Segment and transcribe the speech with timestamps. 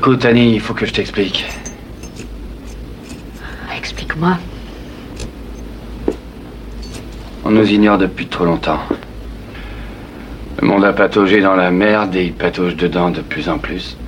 [0.00, 1.44] Écoute, Annie, il faut que je t'explique.
[3.76, 4.38] Explique-moi.
[7.44, 8.80] On nous ignore depuis trop longtemps.
[10.58, 13.98] Le monde a pataugé dans la merde et il patauge dedans de plus en plus.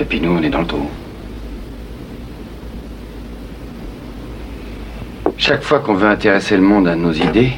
[0.00, 0.90] Et puis nous, on est dans le trou.
[5.36, 7.52] Chaque fois qu'on veut intéresser le monde à nos idées,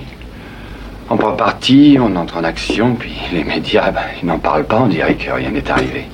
[1.36, 5.14] parti, on entre en action, puis les médias, ben, ils n'en parlent pas, on dirait
[5.14, 6.06] que rien n'est arrivé.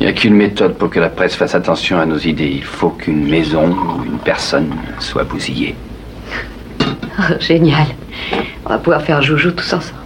[0.00, 2.52] Il n'y a qu'une méthode pour que la presse fasse attention à nos idées.
[2.54, 5.74] Il faut qu'une maison ou une personne soit bousillée.
[7.16, 7.86] Oh, génial.
[8.66, 10.00] On va pouvoir faire joujou tous ensemble.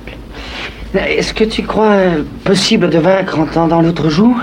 [0.94, 2.02] Est-ce que tu crois
[2.44, 4.36] possible de vaincre en tendant l'autre joue?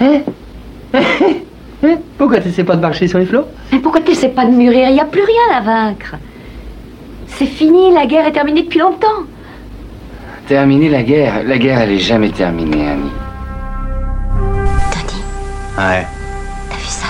[0.00, 0.20] Hein?
[1.84, 1.96] Hein?
[2.18, 3.46] Pourquoi tu sais pas de marcher sur les flots?
[3.72, 4.88] Mais pourquoi tu sais pas de mûrir?
[4.88, 6.16] Il n'y a plus rien à vaincre.
[7.38, 9.24] C'est fini, la guerre est terminée depuis longtemps.
[10.48, 11.42] Terminer la guerre.
[11.44, 13.12] La guerre, elle est jamais terminée, Annie.
[14.90, 15.22] Tony,
[15.76, 16.06] Ouais.
[16.70, 17.08] t'as vu ça?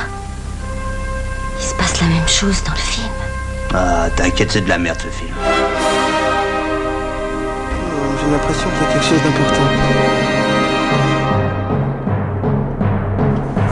[1.59, 3.09] Il se passe la même chose dans le film.
[3.75, 5.35] Ah, t'inquiète, c'est de la merde ce film.
[8.21, 9.69] J'ai l'impression qu'il y a quelque chose d'important.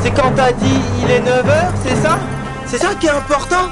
[0.01, 2.19] C'est quand t'as dit il est 9h, c'est ça?
[2.67, 3.67] C'est ça qui est important?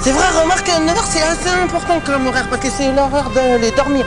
[0.00, 4.06] C'est vrai, remarque, 9h c'est assez important comme horaire parce que c'est l'heure d'aller dormir.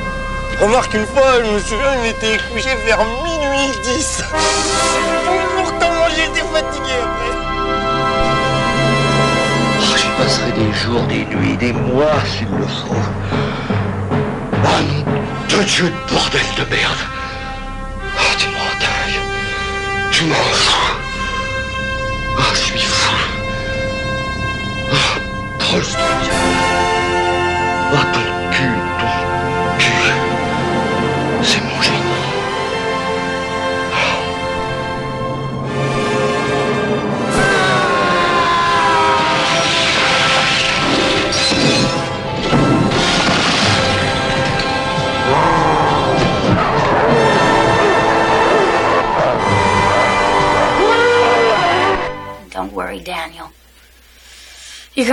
[0.62, 4.24] Remarque, une fois, je me souviens, il était couché vers minuit 10.
[5.58, 7.32] Pourtant, moi j'étais fatigué après.
[9.80, 12.96] Oh, J'y passerai des jours, des nuits, des mois s'il le faut.
[14.64, 16.98] Ah nom de Dieu de bordel de merde.
[18.18, 19.20] Ah, tu m'en dingue.
[20.12, 20.71] Tu m'en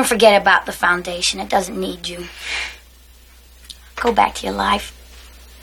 [0.09, 1.39] forget about the foundation.
[1.39, 2.27] It doesn't need you.
[3.97, 4.95] Go back to your life.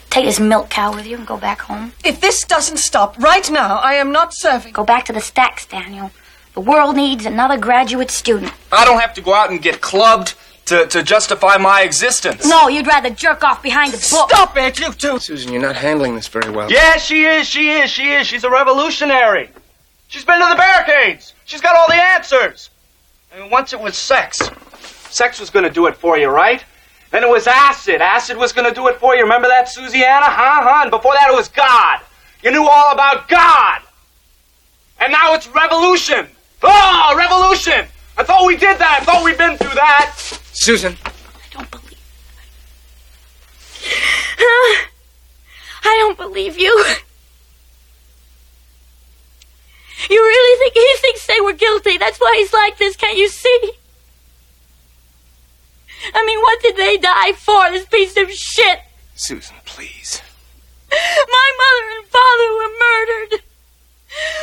[0.10, 1.94] Take this milk cow with you and go back home.
[2.04, 4.72] If this doesn't stop right now, I am not serving.
[4.72, 6.12] Go back to the stacks, Daniel.
[6.54, 8.54] The world needs another graduate student.
[8.72, 10.36] I don't have to go out and get clubbed
[10.68, 12.48] to, to justify my existence.
[12.48, 14.30] No, you'd rather jerk off behind a book.
[14.30, 15.20] Stop it, you two!
[15.20, 16.72] Susan, you're not handling this very well.
[16.72, 18.26] Yeah, she is, she is, she is.
[18.26, 19.50] She's a revolutionary.
[20.08, 21.34] She's been to the barricades.
[21.46, 22.70] She's got all the answers.
[23.36, 24.40] I mean, once it was sex.
[25.10, 26.64] Sex was gonna do it for you, right?
[27.12, 28.02] Then it was acid.
[28.02, 29.24] Acid was gonna do it for you.
[29.24, 30.24] Remember that, Susiana?
[30.24, 30.82] Huh, huh?
[30.84, 32.00] And before that, it was God.
[32.44, 33.82] You knew all about God.
[35.02, 36.30] And now it's revolution.
[36.64, 37.86] Oh, revolution!
[38.18, 39.00] I thought we did that.
[39.02, 40.16] I thought we'd been through that.
[40.54, 41.12] Susan, I
[41.52, 42.00] don't believe.
[45.84, 46.86] I don't believe you.
[50.10, 51.98] You really think he thinks they were guilty?
[51.98, 52.96] That's why he's like this.
[52.96, 53.72] Can't you see?
[56.14, 57.72] I mean, what did they die for?
[57.72, 58.80] This piece of shit?
[59.16, 60.22] Susan, please.
[60.92, 63.42] My mother and father were murdered.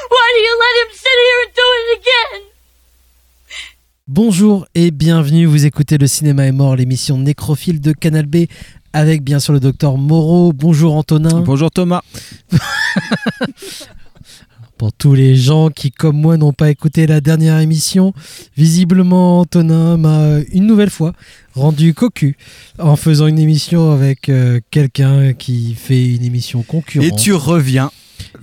[0.08, 2.48] Why do you let him sit here and do it again?
[4.08, 8.46] Bonjour et bienvenue, vous écoutez Le Cinéma est mort, l'émission nécrophile de Canal B
[8.92, 10.52] avec bien sûr le docteur Moreau.
[10.52, 11.40] Bonjour Antonin.
[11.40, 12.02] Bonjour Thomas.
[14.82, 18.12] Pour tous les gens qui, comme moi, n'ont pas écouté la dernière émission,
[18.56, 21.12] visiblement Antonin m'a une nouvelle fois
[21.54, 22.36] rendu cocu
[22.80, 27.06] en faisant une émission avec euh, quelqu'un qui fait une émission concurrente.
[27.06, 27.92] Et tu reviens.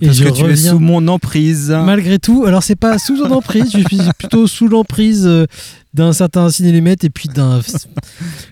[0.00, 1.68] Et Parce je que tu es reviens sous mon emprise.
[1.84, 5.44] Malgré tout, alors c'est pas sous son emprise, je suis plutôt sous l'emprise euh,
[5.92, 7.60] d'un certain cinélumètre et puis d'un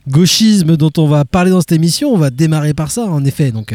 [0.09, 2.12] gauchisme dont on va parler dans cette émission.
[2.12, 3.51] On va démarrer par ça, en effet.
[3.51, 3.75] Donc,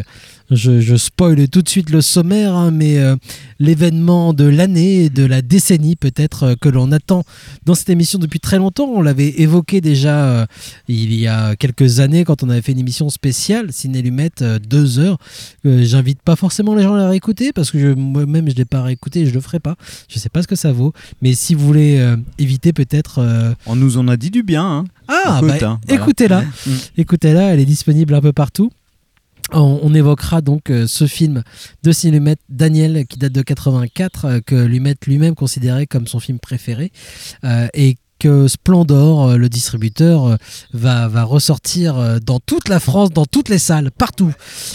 [0.55, 3.15] je, je spoil tout de suite le sommaire, hein, mais euh,
[3.59, 7.23] l'événement de l'année et de la décennie, peut-être, euh, que l'on attend
[7.65, 8.85] dans cette émission depuis très longtemps.
[8.93, 10.45] On l'avait évoqué déjà euh,
[10.87, 14.99] il y a quelques années quand on avait fait une émission spéciale, Cinélumètre, euh, deux
[14.99, 15.17] heures.
[15.63, 19.21] J'invite pas forcément les gens à la réécouter parce que moi-même je l'ai pas réécouté
[19.21, 19.75] et je le ferai pas.
[20.09, 23.25] Je sais pas ce que ça vaut, mais si vous voulez éviter peut-être.
[23.65, 24.63] On nous en a dit du bien.
[24.63, 24.83] hein.
[25.07, 26.01] Ah, bah, hein, voilà.
[26.01, 26.71] écoutez-la, Mm.
[26.97, 28.71] écoutez-la, elle est disponible un peu partout.
[29.51, 31.43] On, on évoquera donc euh, ce film
[31.83, 36.39] de Cinémètre Daniel qui date de 84 euh, que Lumet lui-même considérait comme son film
[36.39, 36.91] préféré
[37.43, 40.37] euh, et que Splendor, le distributeur,
[40.71, 44.31] va, va ressortir dans toute la France, dans toutes les salles, partout.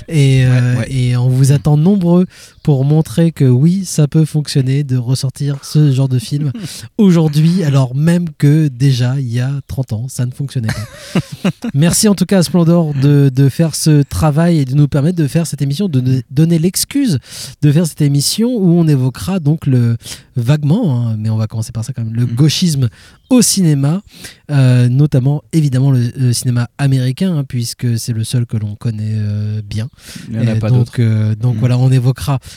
[0.07, 0.93] Et, Ouais, ouais.
[0.93, 2.27] et on vous attend nombreux
[2.69, 6.53] pour montrer que oui, ça peut fonctionner de ressortir ce genre de film
[6.99, 11.21] aujourd'hui, alors même que déjà, il y a 30 ans, ça ne fonctionnait pas.
[11.73, 15.17] Merci en tout cas à Splendor de, de faire ce travail et de nous permettre
[15.17, 17.21] de faire cette émission, de donner l'excuse
[17.63, 19.97] de faire cette émission où on évoquera donc le
[20.37, 22.91] vaguement, hein, mais on va commencer par ça quand même, le gauchisme
[23.31, 24.03] au cinéma,
[24.51, 29.15] euh, notamment évidemment le, le cinéma américain, hein, puisque c'est le seul que l'on connaît
[29.17, 29.89] euh, bien.
[30.29, 31.61] Il y en a Et pas donc, euh, donc Mm.
[31.61, 32.39] voilà, on évoquera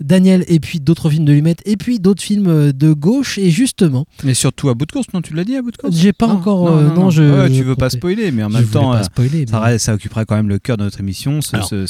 [0.00, 3.50] Daniel et puis d'autres films de Lumet et puis d'autres films euh, de gauche et
[3.50, 4.06] justement.
[4.24, 6.12] Mais surtout à bout de course, non Tu l'as dit à bout de course J'ai
[6.12, 8.42] pas Non, encore, Non, euh, non, non, je- Ouais, je tu veux pas spoiler, mais
[8.42, 11.00] en même temps, euh, spoiler, ça, mais- ça occupera quand même le cœur de notre
[11.00, 11.86] émission, ce-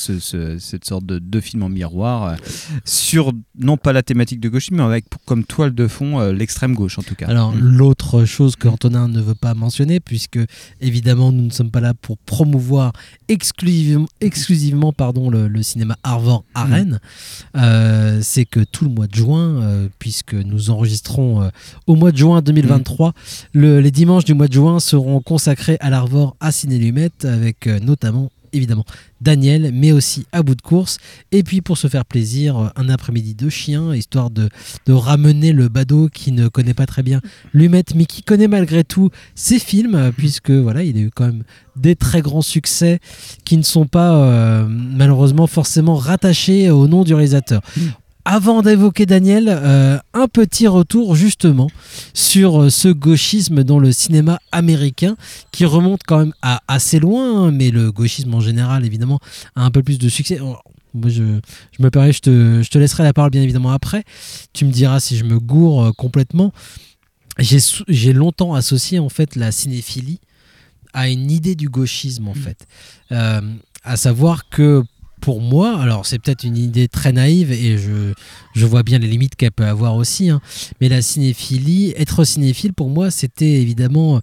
[0.59, 2.37] cette sorte de deux films en miroir
[2.85, 6.99] sur non pas la thématique de gauchisme, mais avec comme toile de fond l'extrême gauche
[6.99, 7.27] en tout cas.
[7.27, 7.59] Alors Mm.
[7.61, 10.39] l'autre chose que Antonin ne veut pas mentionner, puisque
[10.81, 12.93] évidemment nous ne sommes pas là pour promouvoir
[13.29, 16.73] exclusivement, exclusivement pardon, le, le cinéma Arvor à Mm.
[16.73, 17.00] Rennes,
[17.57, 21.49] euh, c'est que tout le mois de juin, euh, puisque nous enregistrons euh,
[21.87, 23.12] au mois de juin 2023,
[23.52, 27.67] le- les dimanches du mois de juin seront consacrés à l'Arvor à Ciné Lumette, avec
[27.67, 28.85] euh, notamment évidemment
[29.21, 30.99] Daniel, mais aussi à bout de course.
[31.33, 34.49] Et puis pour se faire plaisir, un après-midi de chien, histoire de,
[34.89, 37.21] ramener le badaud qui ne connaît pas très bien
[37.53, 41.43] Lumette, mais qui connaît malgré tout ses films, puisque voilà, il a eu quand même
[41.77, 43.01] des très grands succès
[43.45, 47.62] qui ne sont pas euh, malheureusement forcément rattachés au nom du réalisateur.
[48.26, 51.69] Avant d'évoquer Daniel, euh, un petit retour justement
[52.15, 55.15] sur euh, ce gauchisme dans le cinéma américain
[55.53, 59.21] qui remonte quand même à assez loin, hein, mais le gauchisme en général évidemment
[59.56, 60.38] a un peu plus de succès.
[60.41, 60.56] Oh,
[60.94, 61.38] Moi, je,
[61.73, 64.05] je me permets, je te, je te laisserai la parole bien évidemment après.
[64.55, 66.50] Tu me diras si je me gourre euh, complètement.
[67.38, 70.21] J'ai longtemps associé en fait la cinéphilie
[70.94, 72.67] à une idée du gauchisme en fait.
[73.12, 73.41] Euh,
[73.82, 74.82] à savoir que
[75.20, 78.12] pour moi, alors c'est peut-être une idée très naïve et je,
[78.55, 80.40] je vois bien les limites qu'elle peut avoir aussi, hein,
[80.81, 84.20] mais la cinéphilie, être cinéphile pour moi, c'était évidemment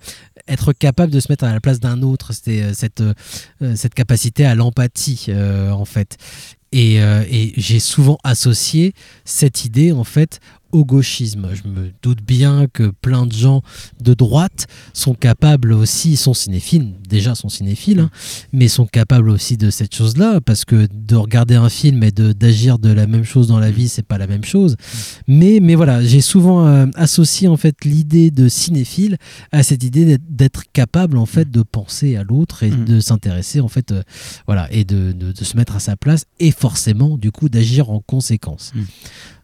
[0.47, 3.93] être capable de se mettre à la place d'un autre, c'était euh, cette, euh, cette
[3.93, 6.17] capacité à l'empathie euh, en fait.
[6.71, 8.93] Et, euh, et j'ai souvent associé
[9.25, 10.39] cette idée en fait
[10.71, 11.49] au gauchisme.
[11.53, 13.61] Je me doute bien que plein de gens
[14.01, 18.09] de droite sont capables aussi, sont cinéphiles, déjà sont cinéphiles, hein,
[18.53, 22.79] mais sont capables aussi de cette chose-là, parce que de regarder un film et d'agir
[22.79, 24.75] de, la même chose dans la vie, c'est pas la même chose.
[25.27, 29.17] Mais, mais voilà, j'ai souvent euh, associé en fait l'idée de cinéphile
[29.51, 33.67] à cette idée d'être- capable en fait de penser à l'autre et de s'intéresser en
[33.67, 34.03] fait, euh,
[34.47, 37.89] voilà, et de, de- de se mettre à sa place et forcément du coup d'agir
[37.89, 38.71] en conséquence.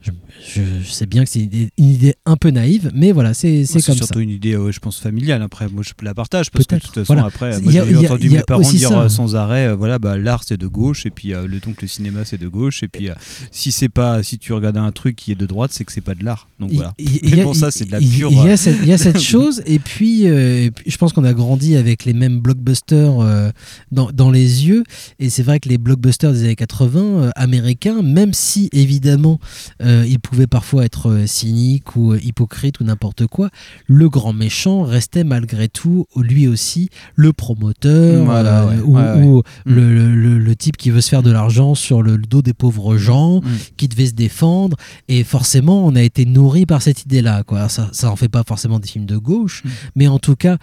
[0.08, 3.12] Je, je- je sais bien que c'est une idée, une idée un peu naïve, mais
[3.12, 4.06] voilà, c'est c'est comme ça.
[4.06, 5.42] surtout une idée, euh, je pense, familiale.
[5.42, 7.26] Après, moi, je la partage parce que de toute façon, voilà.
[7.28, 9.02] après, Il moi, j'ai entendu mes parents dire ça.
[9.04, 11.82] euh, sans arrêt, euh, voilà, bah, l'art c'est de gauche et puis euh, le donc
[11.82, 13.10] le cinéma c'est de gauche et puis
[13.52, 16.02] si c'est pas, si tu regardes un truc qui est de droite, c'est que c'est
[16.02, 16.48] pas de l'art.
[16.60, 16.94] Donc voilà.
[16.98, 18.30] Et a- pour ça, c'est de la pure.
[18.32, 21.14] Il y a cette, il y a cette chose, et puis, et puis je pense
[21.14, 23.52] qu'on a grandi avec les mêmes blockbusters
[23.92, 24.84] dans, dans les yeux.
[25.20, 29.40] Et c'est vrai que les blockbusters des années 80 euh, américains, même si évidemment
[29.82, 33.50] euh, ils pouvaient parfois être euh, cyniques ou euh, hypocrites ou n'importe quoi,
[33.88, 38.82] le grand méchant restait malgré tout, lui aussi, le promoteur Voilà, euh, ouais.
[38.82, 39.24] ou, Ouais, ouais.
[39.24, 39.74] ou Mm.
[39.74, 42.54] le, le- le- le type qui veut se faire de l'argent sur le, dos des
[42.54, 43.42] pauvres gens,
[43.78, 44.78] qui devait se défendre.
[45.08, 47.44] Et forcément, on a été nourri par cette idée-là.
[47.44, 47.70] Quoi.
[47.70, 49.64] Ça, ça en fait pas forcément des films de gauche,
[49.96, 50.58] mais en tout cas,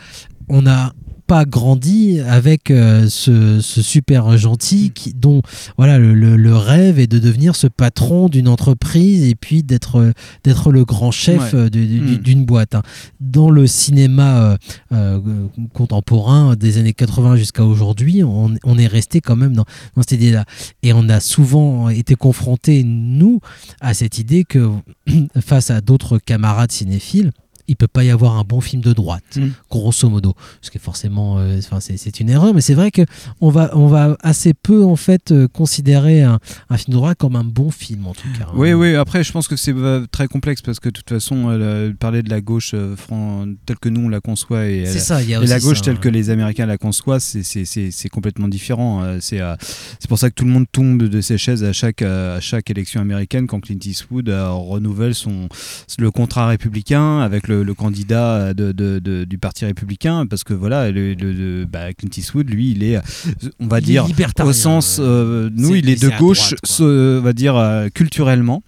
[0.48, 0.92] on n'a
[1.26, 5.40] pas grandi avec euh, ce, ce super gentil qui, dont
[5.78, 10.12] voilà le, le- le rêve est de devenir ce patron d'une entreprise et puis d'être
[10.44, 11.64] d'être le grand chef Ouais.
[11.66, 12.16] Mm.
[12.18, 12.74] d'une boîte.
[12.74, 12.82] hein.
[13.20, 14.56] Dans le cinéma euh,
[14.92, 15.20] euh,
[15.72, 19.64] contemporain des années 80 jusqu'à aujourd'hui, on, on est resté quand même dans,
[19.96, 20.44] dans cette idée-là.
[20.82, 23.40] Et on a souvent été confrontés, nous,
[23.80, 24.70] à cette idée que
[25.40, 27.32] face à d'autres camarades cinéphiles,
[27.68, 29.48] il peut pas y avoir un bon film de droite, Mm.
[29.70, 30.34] grosso modo.
[30.60, 33.02] Ce qui est forcément, euh, enfin, c'est, c'est une erreur, mais c'est vrai que
[33.40, 36.38] on va, on va assez peu en fait euh, considérer un,
[36.70, 38.44] un film de droite comme un bon film en tout cas.
[38.48, 38.52] hein.
[38.54, 41.44] Oui, oui, après, je pense que c'est euh, très complexe parce que de toute façon,
[41.98, 45.28] parler de la gauche fran- telle que nous on la conçoit et, C'est ça, il
[45.30, 49.02] y a et la gauche ça, telle que les Américains la conçoivent, c'est- complètement différent.
[49.20, 52.70] C'est pour ça que tout le monde tombe de ses chaises à chaque, à chaque
[52.70, 55.48] élection américaine quand Clint Eastwood renouvelle son,
[55.98, 60.44] le contrat républicain avec le le, le candidat de, de- de- du parti républicain, parce
[60.44, 62.98] que voilà, le, le- le- bah, Clint Eastwood, lui, il est,
[63.60, 64.06] on va Il dire,
[64.44, 66.68] au sens, euh, nous, il est de gauche, droite, quoi.
[66.76, 68.62] ce- on va dire euh, culturellement,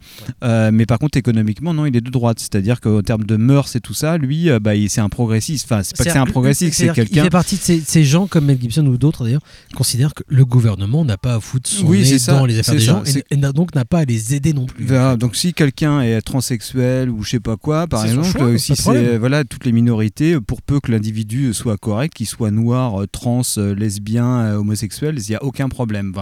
[0.45, 2.39] Euh, mais par contre économiquement, non, il est de droite.
[2.41, 5.65] C'est-à-dire qu'en termes de mœurs et tout ça, lui, bah, il- c'est un progressiste.
[5.67, 7.25] Enfin, c'est pas que c'est un progressiste, c'est quelqu'un.
[7.25, 9.43] fait partie de ces, ces gens comme Mel Gibson ou d'autres d'ailleurs
[9.75, 12.75] considèrent que le gouvernement n'a pas à foutre son Oui, nez ça, dans les affaires
[12.75, 14.87] des ça, gens et- donc n'a pas à les aider non plus.
[15.19, 18.76] Donc si quelqu'un est transsexuel ou je sais pas quoi, par exemple, si.
[18.77, 23.07] C'est voilà toutes les minorités, pour peu que l'individu soit correct, qu'il soit noir, euh,
[23.07, 26.13] trans, euh, lesbien, euh, homosexuel, il n'y a aucun problème.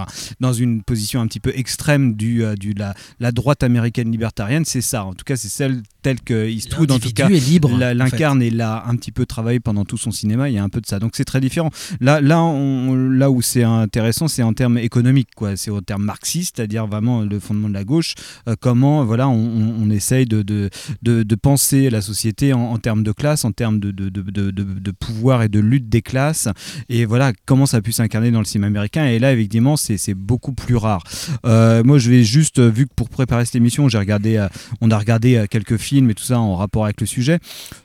[0.40, 4.64] Dans une position un petit peu extrême du, euh, du la, la droite américaine libertarienne,
[4.64, 5.04] c'est ça.
[5.04, 7.90] En tout cas, c'est celle telle que Eastwood en tout cas L'individu est libre, la-
[7.90, 10.48] en l'incarne et l'a un petit peu travaillé pendant tout son cinéma.
[10.50, 10.98] Il y a un peu de ça.
[10.98, 11.70] Donc c'est très différent.
[12.00, 15.56] Là, là, on- là où c'est intéressant, c'est en termes économiques, quoi.
[15.56, 18.14] C'est en termes marxistes, c'est-à-dire vraiment le fondement de la gauche.
[18.48, 20.68] euh, comment, voilà, on, on- on essaye de, de,
[21.02, 24.90] de, de penser la société en, termes de classe, en termes de, de, de, de,
[24.90, 26.48] pouvoir et de lutte des classes.
[26.88, 29.06] Et voilà, comment ça a pu s'incarner dans le cinéma américain.
[29.06, 31.02] Et là, évidemment, c'est beaucoup plus rare.
[31.46, 34.48] Euh, moi, je vais juste, euh, vu que pour préparer cette émission, regardé, euh,
[34.80, 37.38] on a regardé quelques films et tout ça en rapport avec le sujet.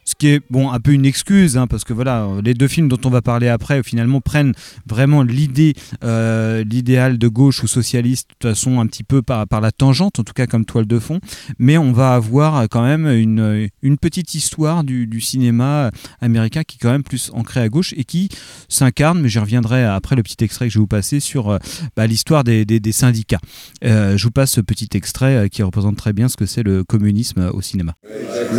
[0.06, 2.90] Ce qui est bon, un peu une excuse, hein, parce que voilà, les deux films
[2.90, 4.54] dont on va parler après, finalement, prennent
[4.88, 9.62] vraiment l'idée, l'idéal de gauche ou socialiste, de toute façon, un petit peu par, par
[9.62, 11.20] la tangente, en tout cas comme toile de fond.
[11.60, 14.49] Mais on va avoir quand même une, une petite histoire
[14.84, 15.92] du, du cinéma
[16.22, 18.30] américain qui est quand même plus ancré à gauche et qui
[18.68, 21.58] s'incarne, mais j'y reviendrai après le petit extrait que je vais vous passer sur euh,
[21.96, 23.40] bah, l'histoire des, syndicats.
[23.84, 26.64] Euh, je vous passe ce petit extrait euh, qui représente très bien ce que c'est
[26.64, 27.94] le communisme au cinéma.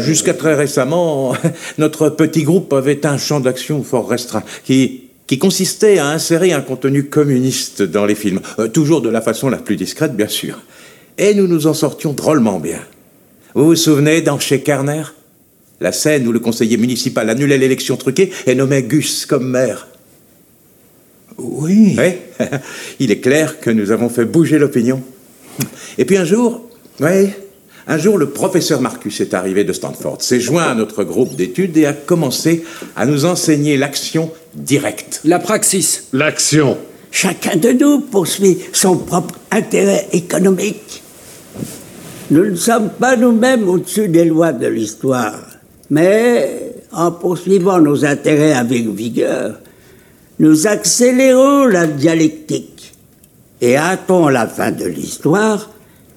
[0.01, 1.35] Jusqu'à très récemment,
[1.79, 5.07] notre petit groupe avait un champ d'action fort restreint qui,
[5.39, 8.41] consistait à insérer un contenu communiste dans les films,
[8.75, 10.61] toujours de la façon la plus discrète, bien sûr.
[11.19, 12.81] Et nous nous en sortions drôlement bien.
[13.55, 15.05] Vous vous souvenez dans Chez Kerner?
[15.81, 19.89] La scène où le conseiller municipal annulait l'élection truquée et nommait Gus comme maire.
[21.39, 21.97] Oui.
[23.01, 25.03] Il est clair que nous avons fait bouger l'opinion.
[25.99, 26.69] Et puis un jour,
[27.01, 27.31] oui,
[27.87, 31.77] un jour, le professeur Marcus est arrivé de Stanford, s'est joint à notre groupe d'études
[31.77, 32.63] et a commencé
[32.95, 35.21] à nous enseigner l'action directe.
[35.25, 36.05] La praxis.
[36.13, 36.79] L'action.
[37.11, 41.03] Chacun de nous poursuit son propre intérêt économique.
[42.31, 45.41] Nous ne sommes pas nous-mêmes au-dessus des lois de l'histoire,
[45.91, 49.55] mais en poursuivant nos intérêts avec vigueur,
[50.39, 52.95] nous accélérons la dialectique
[53.61, 55.71] et hâtons la fin de l'histoire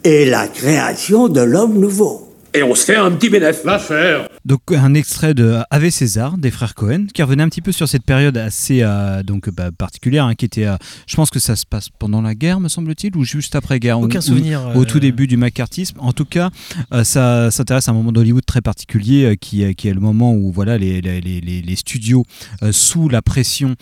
[0.03, 2.33] et la création de l'homme nouveau.
[2.53, 3.63] Et on se fait un petit bénéfice.
[3.63, 4.27] L'affaire.
[4.45, 7.87] Donc un extrait de Ave César des frères Cohen qui revenait un petit peu sur
[7.87, 10.75] cette période assez euh, donc bah, particulière hein, qui était euh,
[11.07, 13.99] je pense que ça se passe pendant la guerre me semble-t-il ou juste après guerre
[14.01, 15.95] Aucun ou- souvenir, ou- au euh, tout début du macartisme.
[15.99, 16.49] En tout cas
[17.03, 20.51] ça s'intéresse à un moment d'Hollywood très particulier qui, est- qui est le moment où
[20.51, 22.25] voilà les, les, les- studios
[22.71, 23.75] sous la pression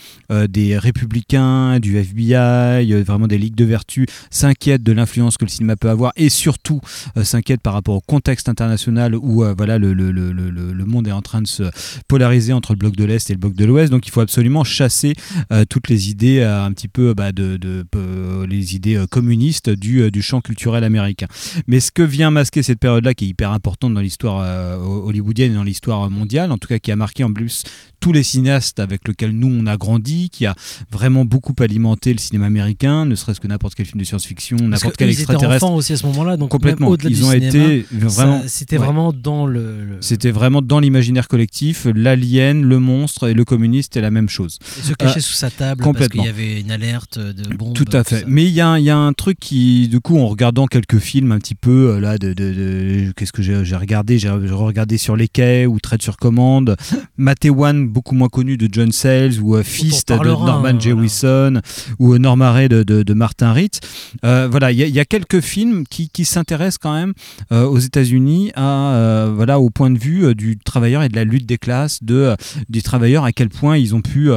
[0.50, 5.76] des républicains du FBI vraiment des ligues de vertu s'inquiètent de l'influence que le cinéma
[5.76, 6.80] peut avoir et surtout
[7.24, 11.22] s'inquiètent par rapport au contexte international où voilà le, le, le, le- monde est en
[11.22, 11.64] train de se
[12.08, 13.92] polariser entre le bloc de l'Est et le bloc de l'Ouest.
[13.92, 15.14] Donc il faut absolument chasser
[15.52, 17.58] euh, toutes les idées euh, un petit peu bah, de,
[17.96, 21.28] euh, les idées communistes du, champ culturel américain.
[21.68, 25.56] Mais ce que vient masquer cette période-là, qui est hyper importante dans l'histoire hollywoodienne et
[25.56, 27.64] dans l'histoire mondiale, en tout cas qui a marqué en plus
[28.02, 30.56] tous les cinéastes avec lesquels nous on a grandi, qui a
[30.92, 34.94] vraiment beaucoup alimenté le cinéma américain, ne serait-ce que n'importe quel film de science-fiction, n'importe
[34.94, 35.64] que quel ils étaient extraterrestre.
[35.66, 36.90] enfants aussi à ce moment-là, donc complètement.
[36.90, 38.42] même Ils du ont cinéma, été vraiment.
[38.48, 38.84] C'était ouais.
[38.86, 39.86] vraiment dans le.
[39.86, 41.88] le- C'était vraiment dans l'imaginaire collectif.
[41.96, 44.58] L'alien, le monstre et le communiste est la même chose.
[44.78, 47.76] Il se cachait Euh, sous sa table parce qu'il y avait une alerte de bombe.
[47.76, 48.26] Tout à fait.
[48.28, 51.32] Mais il y, a y a un truc qui, du coup, en regardant quelques films
[51.32, 55.16] un petit peu, euh, là, de, de- de- qu'est-ce que j'ai regardé J'ai regardé sur
[55.16, 56.76] les quais ou Traite sur commande.
[57.18, 60.14] Matewan, beaucoup moins connu de John Sayles ou euh, Fist de
[60.48, 61.62] Norman hein, Jewison
[62.00, 63.80] ou euh, Norma Ray de, de- de Martin Ritz.
[64.26, 67.14] Euh, voilà, il y, a- il y a quelques films qui, qui s'intéressent quand même
[67.52, 71.58] aux États-Unis à voilà au point de vue du travailleur et de la lutte des
[71.58, 72.36] classes, de
[72.70, 74.30] des travailleurs à quel point ils ont pu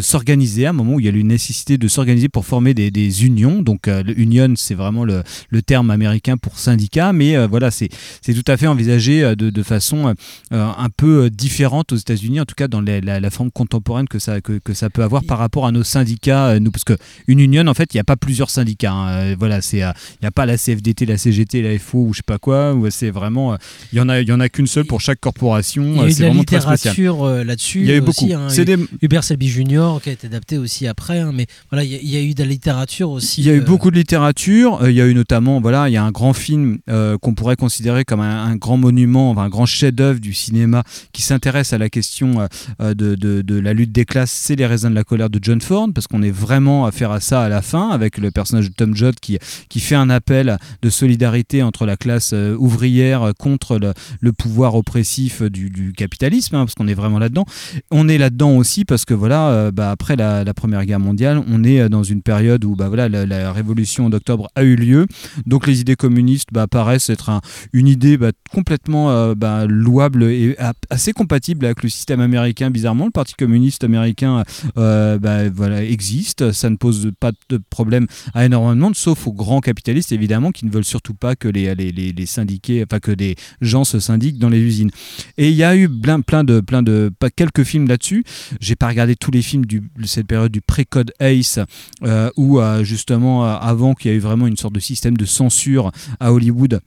[0.00, 2.74] s'organiser à un moment où il y a eu une nécessité de s'organiser pour former
[2.74, 3.62] des, des unions.
[3.62, 7.88] Donc union c'est vraiment le, le terme américain pour syndicat, mais voilà c'est
[8.34, 10.14] tout à fait envisagé de, de façon
[10.50, 14.18] un peu différente aux États-Unis, en tout cas dans la, la- la forme contemporaine que
[14.18, 16.48] ça, que, que ça peut avoir par rapport à nos syndicats.
[16.48, 16.94] euh, nous, parce que
[17.28, 18.92] une union, en fait, il n'y a pas plusieurs syndicats.
[18.92, 19.08] hein.
[19.10, 22.12] Euh, voilà, c'est, euh, il n'y a pas la CFDT, la CGT, la FO ou
[22.12, 22.74] je sais pas quoi.
[22.90, 23.56] C'est vraiment,
[23.92, 25.84] il y en a, il y en a qu'une seule pour chaque corporation.
[25.84, 26.94] Il y a eu c'est de la vraiment très spécial.
[26.94, 27.80] littérature là-dessus.
[27.80, 28.40] Il y a eu aussi, beaucoup.
[28.42, 28.48] hein.
[28.48, 31.20] C'est des- Hubert Selby Junior qui a été adapté aussi après.
[31.20, 33.40] hein, mais voilà, il y, a- il y a eu de la littérature aussi.
[33.42, 34.78] Il y a eu beaucoup de littérature.
[34.88, 37.56] il y a eu notamment, voilà, il y a un grand film euh, qu'on pourrait
[37.56, 40.82] considérer comme un, un grand monument, enfin, un grand chef-d'œuvre du cinéma
[41.12, 42.40] qui s'intéresse à la question
[42.80, 44.30] de, de- la lutte des classes.
[44.32, 47.10] C'est Les raisins de la colère de John Ford, parce qu'on est vraiment à faire
[47.10, 50.10] à ça à la fin avec le personnage de Tom Judd qui, qui fait un
[50.10, 56.56] appel de solidarité entre la classe euh, ouvrière euh, contre le, pouvoir oppressif du, capitalisme,
[56.56, 57.44] hein, parce qu'on est vraiment là-dedans.
[57.90, 61.64] On est là-dedans aussi parce que voilà, euh, bah, après la, Première Guerre mondiale, on
[61.64, 65.06] est euh, dans une période où bah, voilà, la, révolution d'octobre a eu lieu.
[65.46, 67.40] Donc les idées communistes bah, paraissent être un-
[67.72, 69.34] une idée bah, complètement euh,
[69.66, 70.56] louable et
[70.90, 72.69] assez compatible avec le système américain.
[72.70, 74.44] Bizarrement, le Parti communiste américain
[74.76, 76.52] euh, bah, existe.
[76.52, 80.52] Ça ne pose pas de problème à énormément de monde, sauf aux grands capitalistes évidemment
[80.52, 84.48] qui ne veulent surtout pas que les, syndiqués, enfin que des gens se syndiquent dans
[84.48, 84.90] les usines.
[85.36, 88.24] Et il y a eu plein, de, pas quelques films là-dessus.
[88.60, 91.58] J'ai pas regardé tous les films de cette période du pré-code Ace,
[92.04, 95.24] euh, où euh, justement avant qu'il y a eu vraiment une sorte de système de
[95.24, 96.80] censure à Hollywood.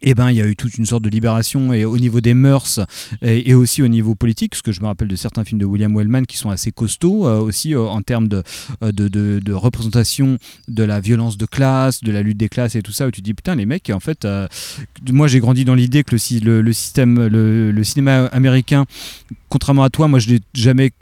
[0.00, 2.80] Eh ben, il y a eu toute une sorte de libération au niveau des mœurs
[3.22, 5.94] et, aussi au niveau politique, parce que je me rappelle de certains films de William
[5.94, 8.42] Wellman qui sont assez costauds euh, aussi euh, en termes de,
[8.82, 12.92] euh, de, représentation de la violence de classe, de la lutte des classes et tout
[12.92, 14.26] ça, où tu dis putain les mecs, en fait,
[15.10, 18.86] moi j'ai grandi dans l'idée que le, système, le, cinéma américain,
[19.48, 20.92] contrairement à toi, moi je l'ai jamais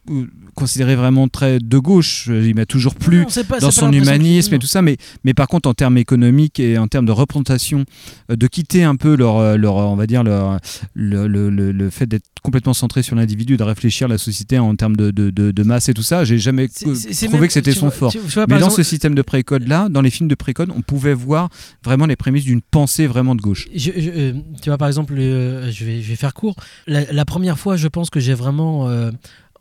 [0.60, 2.28] considéré vraiment très de gauche.
[2.28, 3.26] Il m'a toujours plu Non,
[3.60, 6.86] dans son humanisme et tout ça, mais, mais par contre en termes économiques et en
[6.86, 7.84] termes de représentation,
[8.30, 10.58] euh, de quitter un peu leur, euh, leur on va dire leur,
[10.94, 14.74] le, le, le- le fait d'être complètement centré sur l'individu, de réfléchir la société en
[14.76, 17.72] termes de, de, de, de masse et tout ça, j'ai jamais trouvé même- que c'était
[17.72, 18.12] son vois- fort.
[18.12, 20.34] tu- tu vois, mais dans exemple- ce système de précode là, dans les films de
[20.34, 21.48] précode, on pouvait voir
[21.84, 23.68] vraiment les prémices d'une pensée vraiment de gauche.
[23.74, 26.56] Je- je- euh, tu vois, par exemple, euh, je, vais, je vais faire court.
[26.86, 29.10] La, la première fois, je pense que j'ai vraiment euh,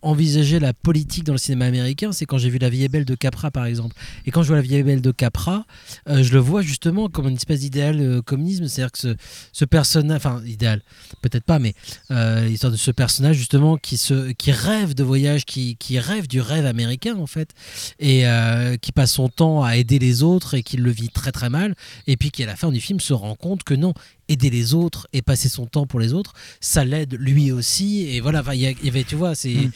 [0.02, 3.06] envisagé la politique dans le cinéma américain, c'est quand j'ai vu La vie est belle
[3.06, 3.96] de Capra, par exemple.
[4.26, 5.66] Et quand je vois La vie est belle de Capra,
[6.08, 8.68] euh, je le vois justement comme une espèce d'idéal euh, communisme.
[8.68, 9.16] C'est-à-dire que
[9.52, 10.82] ce, personnage, enfin, idéal,
[11.22, 11.74] peut-être pas, mais
[12.12, 16.42] euh, de ce personnage justement qui, se, qui rêve de voyage, qui, qui rêve du
[16.42, 17.50] rêve américain, en fait,
[18.00, 21.32] et euh, qui passe son temps à aider les autres et qui le vit très
[21.32, 21.76] très mal,
[22.08, 23.94] et puis qui à la fin du film se rend compte que non,
[24.30, 28.22] aider les autres et passer son temps pour les autres, ça l'aide lui aussi, et
[28.22, 29.54] voilà, il y avait, tu vois, c'est...
[29.54, 29.72] Mm.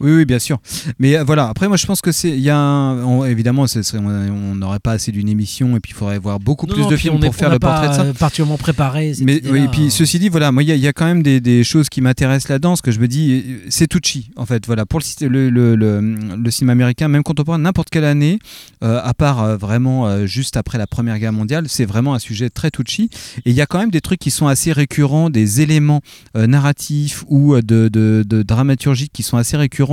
[0.00, 0.58] Oui, oui, bien sûr.
[0.98, 2.30] Mais euh, voilà, après, moi, je pense que c'est.
[2.30, 5.80] Il y a un- on- évidemment, ce serait- on n'aurait pas assez d'une émission et
[5.80, 7.52] puis il faudrait voir beaucoup Non, plus non, de films on est- pour faire on
[7.52, 8.02] le portrait de ça.
[8.02, 9.12] euh, particulièrement préparé.
[9.22, 9.90] Mais oui, et puis hein.
[9.90, 11.88] ceci dit, voilà, moi, il y, a- il y a quand même des, des choses
[11.88, 15.00] qui m'intéressent là-dedans, ce que je me dis, euh, c'est Tucci, en fait, voilà, pour
[15.00, 16.00] le, syst- le, le, le-
[16.36, 18.38] le cinéma américain, même contemporain, n'importe quelle année,
[18.84, 22.18] euh, à part euh, vraiment euh, juste après la Première Guerre mondiale, c'est vraiment un
[22.20, 23.10] sujet très Tucci.
[23.44, 26.02] Et il y a quand même des trucs qui sont assez récurrents, des éléments
[26.36, 29.87] euh, narratifs ou euh, de, de, de dramaturgie qui sont assez récurrents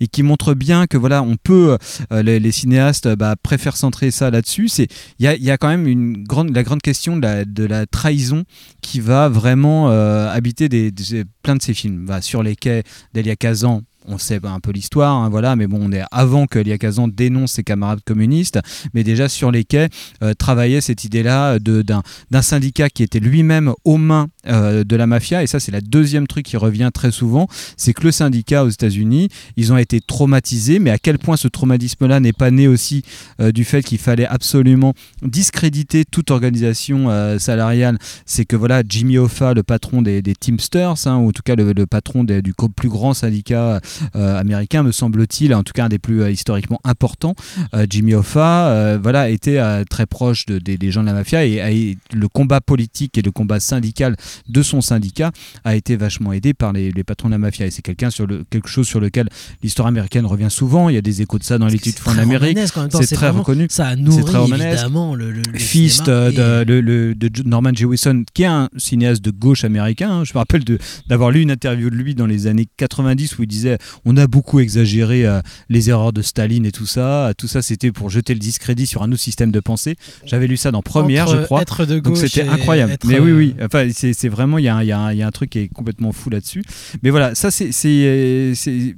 [0.00, 1.76] et qui montrent bien que voilà, on peut,
[2.12, 4.68] euh, les, cinéastes euh, bah, préfèrent centrer ça là-dessus.
[4.78, 8.44] Il y a, y a quand même une grande, la grande question de la, trahison
[8.82, 12.06] qui va vraiment euh, habiter des, des- plein de ces films.
[12.06, 12.84] Bah, sur les quais
[13.14, 16.58] d'Elia Kazan, on sait un peu l'histoire, hein, voilà, mais bon, on est avant que
[16.58, 18.58] Elia Kazan dénonce ses camarades communistes,
[18.94, 19.88] mais déjà sur les quais,
[20.22, 25.06] euh, travaillait cette idée-là de- d'un syndicat qui était lui-même aux mains euh, de la
[25.06, 28.64] mafia, et ça c'est la deuxième truc qui revient très souvent, c'est que le syndicat
[28.64, 32.68] aux États-Unis, ils ont été traumatisés, mais à quel point ce traumatisme-là n'est pas né
[32.68, 33.02] aussi
[33.40, 39.18] euh, du fait qu'il fallait absolument discréditer toute organisation euh, salariale, c'est que voilà, Jimmy
[39.18, 43.14] Hoffa, le patron des, Teamsters, hein, ou en tout cas le, patron du plus grand
[43.14, 43.80] syndicat euh,
[44.14, 47.34] américain, me semble-t-il, en tout cas un des plus euh, historiquement importants,
[47.74, 51.12] euh, Jimmy Hoffa, euh, voilà, était euh, très proche de- des- des gens de la
[51.14, 54.16] mafia et, et le combat politique et le combat syndical
[54.48, 55.30] de son syndicat
[55.64, 57.66] a été vachement aidé par les, les patrons de la mafia.
[57.66, 59.28] Et c'est quelqu'un sur le, quelque chose sur lequel
[59.62, 60.88] l'histoire américaine revient souvent.
[60.88, 62.48] Il y a des échos de ça dans l'étude C'est en très Amérique.
[62.50, 63.66] romanesque en même temps, C'est très reconnu.
[63.70, 67.14] ça a C'est nourri très évidemment le- le- le Fist cinéma euh, et- de, le-
[67.14, 67.84] de Norman J.
[67.84, 70.10] Wilson, qui est un cinéaste de gauche américain.
[70.10, 70.24] hein.
[70.24, 73.42] Je me rappelle de- d'avoir lu une interview de lui dans les années 90 où
[73.42, 77.32] il disait on a beaucoup exagéré euh, les erreurs de Staline et tout ça.
[77.36, 79.96] Tout ça, c'était pour jeter le discrédit sur un autre système de pensée.
[80.24, 81.62] J'avais lu ça dans Première, Entre je crois.
[81.62, 82.92] être de Donc c'était incroyable.
[82.92, 83.54] être, Mais oui, euh, oui.
[83.64, 86.30] Enfin, c'est- vraiment, il y, a un- y, y a truc qui est complètement fou
[86.30, 86.62] là-dessus.
[87.02, 87.70] Mais voilà, ça, c'est,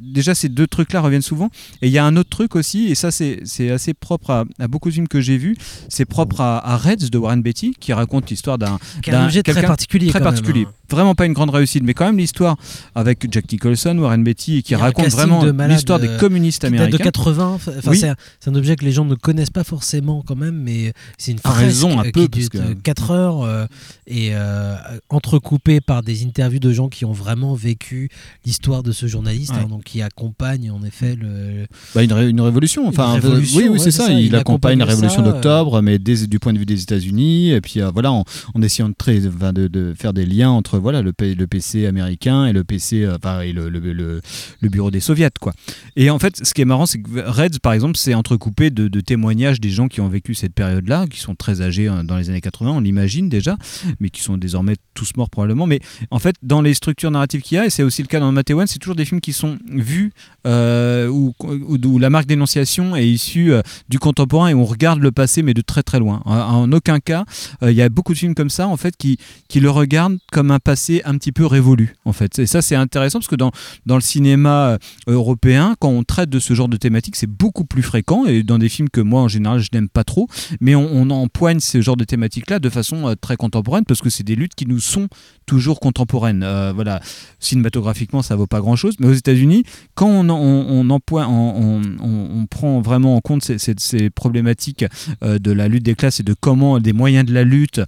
[0.01, 1.51] déjà ces deux trucs-là reviennent souvent.
[1.81, 4.68] Et il y a un autre truc aussi, et ça, c'est, assez propre à, à
[4.68, 5.57] beaucoup de films que j'ai vus.
[5.88, 9.62] C'est propre à, à Reds de Warren Beatty, qui raconte l'histoire d'un, Qui objet très
[9.62, 10.64] particulier, très même, particulier.
[10.68, 10.73] hein.
[10.90, 12.57] Vraiment pas une grande réussite, mais quand même l'histoire
[12.95, 16.97] avec Jack Nicholson, Warren Beatty, et qui raconte vraiment de l'histoire des euh, communistes américains.
[16.99, 17.47] de 80.
[17.55, 17.99] Enfin, Oui.
[17.99, 18.09] c'est
[18.51, 21.51] un- objet que les gens ne connaissent pas forcément quand même, mais c'est une A
[21.51, 23.67] fresque raison, un euh, peu, qui dure que- 4 heures euh,
[24.07, 24.75] et euh,
[25.09, 28.09] entrecoupée par des interviews de gens qui ont vraiment vécu
[28.45, 29.59] l'histoire de ce journaliste, Ouais.
[29.65, 31.67] hein, donc qui accompagne en effet le.
[31.95, 32.87] Bah, une, ré- une révolution.
[32.89, 34.07] Enfin, Une révolution, oui, oui, ouais, c'est ça.
[34.07, 37.51] ça, Il, il accompagne la révolution d'octobre, mais des- du point de vue des États-Unis.
[37.51, 40.51] Et puis euh, voilà, en, en essayant de, très- enfin, de, de faire des liens
[40.51, 44.21] entre voilà le, PC américain et le PC, enfin, et le, le, le-
[44.62, 45.53] le bureau des soviets, quoi.
[45.96, 49.01] Et en fait, ce qui est marrant, c'est que Reds, par exemple, c'est entrecoupé de,
[49.01, 52.31] témoignages des gens qui ont vécu cette période-là, qui sont très âgés euh, dans les
[52.31, 53.57] années 80, on l'imagine déjà,
[54.01, 55.66] mais qui sont désormais tous morts probablement.
[55.66, 58.20] Mais en fait, dans les structures narratives qu'il y a, et c'est aussi le cas
[58.20, 60.12] dans One, c'est toujours des films qui sont vus
[60.46, 65.01] euh, où, où- où la marque d'énonciation est issue euh, du contemporain et on regarde
[65.01, 66.22] le passé, mais de très très loin.
[66.25, 67.25] En, en aucun cas,
[67.62, 70.18] euh, il y a beaucoup de films comme ça, en fait, qui, qui le regardent
[70.31, 72.38] comme un passé un petit peu révolu, en fait.
[72.38, 73.51] Et ça, c'est intéressant parce que dans,
[73.87, 77.65] dans le cinéma euh, européen, quand on traite de ce genre de thématique, c'est beaucoup
[77.65, 80.29] plus fréquent et dans des films que moi, en général, je n'aime pas trop,
[80.61, 84.11] mais on, on empoigne ce genre de thématiques-là de façon euh, très contemporaine parce que
[84.11, 85.09] c'est des luttes qui nous sont
[85.47, 86.43] toujours contemporaines.
[86.43, 87.01] Euh, voilà,
[87.41, 93.17] cinématographiquement, ça vaut pas grand-chose, mais aux États-Unis, quand on, on, empoigne- on, prend vraiment
[93.17, 94.85] en compte ces, problématiques
[95.23, 97.81] de la lutte des classes et de comment des moyens de la lutte,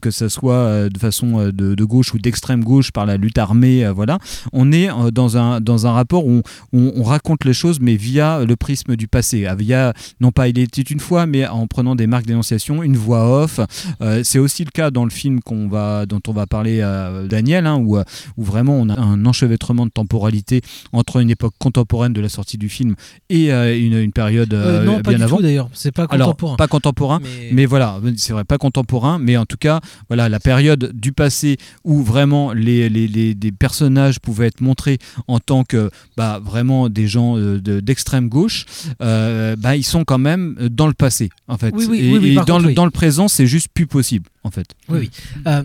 [0.00, 4.18] que ce soit de façon de, gauche ou d'extrême gauche par la lutte armée, voilà,
[4.52, 6.42] on est dans un, dans un rapport où
[6.72, 10.48] on, on raconte les choses, mais via le prisme du passé, euh, via non pas
[10.48, 13.60] il était une fois, mais en prenant des marques d'énonciation, une voix off.
[14.02, 17.26] Euh, c'est aussi le cas dans le film qu'on va, dont on va parler, euh,
[17.26, 18.04] Daniel, hein, où, euh,
[18.36, 22.58] où vraiment on a un enchevêtrement de temporalité entre une époque contemporaine de la sortie
[22.58, 22.94] du film
[23.28, 25.40] et euh, une, une période Euh, non, bien avant.
[25.40, 25.68] d'ailleurs.
[25.72, 26.56] C'est pas Alors, contemporain.
[26.56, 30.40] pas contemporain, Mais- mais, voilà, c'est vrai, pas contemporain, mais en tout cas, voilà, la
[30.40, 36.40] période du passé où vraiment les, les, personnages pouvaient être montrés en tant que bah,
[36.44, 38.66] vraiment des gens euh, de- d'extrême gauche,
[39.02, 41.74] euh, bah, ils sont quand même dans le passé, en fait.
[41.76, 44.28] Oui, oui, et oui, et dans, contre, le, dans le présent, c'est juste plus possible,
[44.44, 44.66] en fait.
[44.88, 45.10] Oui, oui.
[45.46, 45.62] Euh,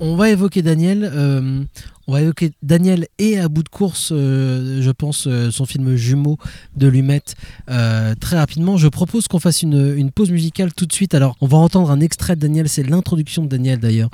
[0.00, 1.10] on- va évoquer Daniel.
[1.12, 1.62] euh,
[2.08, 5.96] on va évoquer Daniel et à bout de course, euh, je pense, euh, son film
[5.96, 6.38] jumeau
[6.76, 7.20] de Lumet
[7.68, 8.76] euh, très rapidement.
[8.76, 11.14] Je propose qu'on fasse une, une pause musicale tout de suite.
[11.14, 12.68] Alors, on va entendre un extrait de Daniel.
[12.68, 14.10] C'est l'introduction de Daniel d'ailleurs.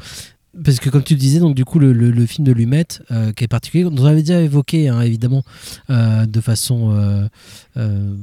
[0.64, 2.84] Parce que comme tu le disais, donc du coup le, le- le film de Lumet
[3.10, 5.42] euh, qui est particulier, on avait déjà évoqué hein, évidemment
[5.88, 6.90] euh, de façon
[7.76, 8.14] euh,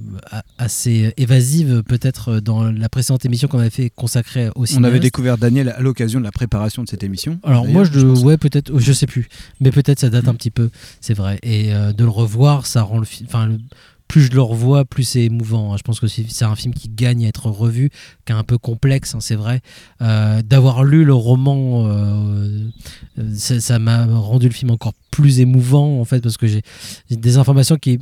[0.58, 4.86] assez évasive peut-être dans la précédente émission qu'on avait fait consacrée au On cinéaste.
[4.86, 7.40] avait découvert Daniel à l'occasion de la préparation de cette émission.
[7.44, 8.22] Alors moi je, pense.
[8.22, 9.28] ouais peut-être je sais plus
[9.60, 10.70] mais peut-être ça date un petit peu
[11.02, 13.50] c'est vrai et de le revoir ça rend le film enfin
[14.10, 15.78] plus je le revois plus c'est émouvant hein.
[15.78, 17.92] je pense que c'est un film qui gagne à être revu
[18.26, 19.62] qui est un peu complexe hein, c'est vrai
[20.02, 22.68] Euh, d'avoir lu le roman euh,
[23.20, 26.64] euh, ça m'a rendu le film encore plus émouvant en fait parce que j'ai
[27.12, 28.00] des informations qui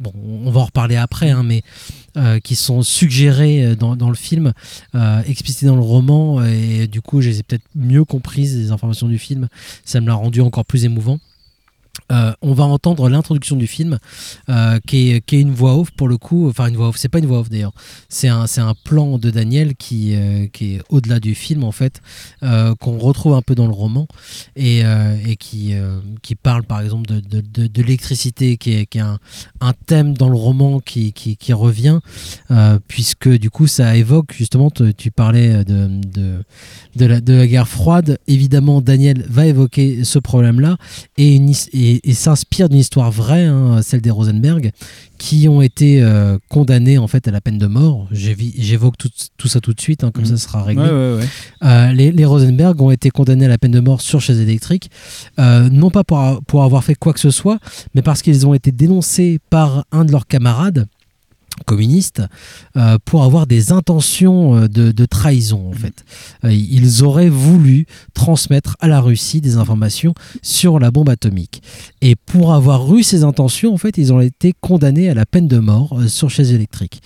[0.00, 1.62] bon, on va en reparler après, hein, mais
[2.42, 4.52] qui sont suggérées dans, le film,
[5.26, 9.08] explicitées dans le roman, et du coup, je les ai peut-être mieux comprises, les informations
[9.08, 9.48] du film.
[9.84, 11.18] Ça me l'a rendu encore plus émouvant.
[12.10, 13.98] Euh, on va entendre l'introduction du film,
[14.48, 16.48] euh, qui, est, une voix off pour le coup.
[16.48, 17.72] Enfin, une voix off, c'est pas une voix off d'ailleurs.
[18.08, 18.46] C'est un,
[18.84, 22.00] plan de Daniel qui, euh, qui est au-delà du film en fait,
[22.40, 24.06] qu'on retrouve un peu dans le roman
[24.56, 24.82] et,
[25.26, 25.74] et qui,
[26.42, 29.18] parle par exemple de, l'électricité, qui est, un,
[29.86, 32.00] thème dans le roman qui, revient,
[32.88, 36.42] puisque du coup ça évoque justement, tu, parlais de,
[36.96, 38.18] la, guerre froide.
[38.26, 40.76] Évidemment, Daniel va évoquer ce problème-là
[41.16, 44.70] et, une his- et, et s'inspire d'une histoire vraie, hein, celle des Rosenberg,
[45.18, 48.08] qui ont été euh, condamnés en fait à la peine de mort.
[48.10, 50.84] J'évoque tout, tout ça tout de suite, hein, comme ça sera réglé.
[50.84, 51.28] Ouais, ouais, ouais.
[51.64, 54.90] Euh, les, les Rosenberg ont été condamnés à la peine de mort sur chaise électrique,
[55.38, 57.58] euh, non pas pour avoir fait quoi que ce soit,
[57.94, 60.86] mais parce qu'ils ont été dénoncés par un de leurs camarades
[61.66, 62.22] communistes
[62.76, 66.04] euh, pour avoir des intentions euh, de, de trahison en fait.
[66.44, 71.62] Euh, ils auraient voulu transmettre à la Russie des informations sur la bombe atomique.
[72.00, 75.48] Et pour avoir eu ces intentions, en fait, ils ont été condamnés à la peine
[75.48, 77.00] de mort euh, sur chaise électrique.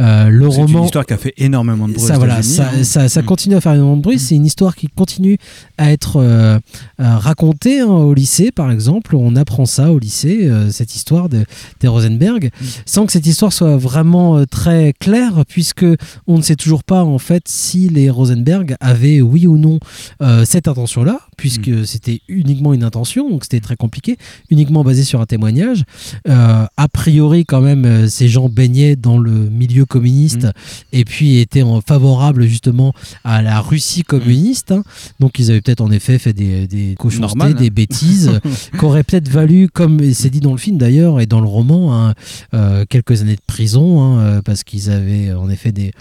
[0.00, 2.04] Euh, le C'est roman une histoire qui a fait énormément de bruit.
[2.06, 2.84] ça, voilà, ça, hein.
[2.84, 3.26] ça, ça Mm.
[3.26, 4.18] continue à faire énormément de bruit.
[4.18, 5.38] C'est une histoire qui continue
[5.78, 6.60] à être
[6.98, 9.16] racontée hein, au lycée, par exemple.
[9.16, 11.44] On apprend ça au lycée, cette histoire de,
[11.80, 12.64] des Rosenberg, Mm.
[12.86, 15.84] sans que cette histoire soit vraiment euh, très clair puisque
[16.26, 19.78] on ne sait toujours pas en fait si les Rosenberg avaient oui ou non
[20.22, 21.84] euh, cette intention-là, puisque Mm.
[21.84, 24.16] c'était uniquement une intention, donc c'était très compliqué,
[24.50, 25.84] uniquement basé sur un témoignage.
[26.28, 30.52] Euh, a priori, quand même, ces gens baignaient dans le milieu communiste Mm.
[30.94, 32.92] et puis étaient en- favorables justement
[33.24, 34.72] à la Russie communiste.
[34.72, 34.82] hein.
[35.20, 37.60] Donc ils avaient peut-être en effet fait des, des cochonnetés, Normal, hein.
[37.60, 38.30] des bêtises,
[38.78, 41.94] qui auraient peut-être valu, comme c'est dit dans le film d'ailleurs et dans le roman,
[41.94, 42.14] hein,
[42.54, 45.92] euh, quelques années de prison, hein, euh, parce qu'ils avaient en effet des.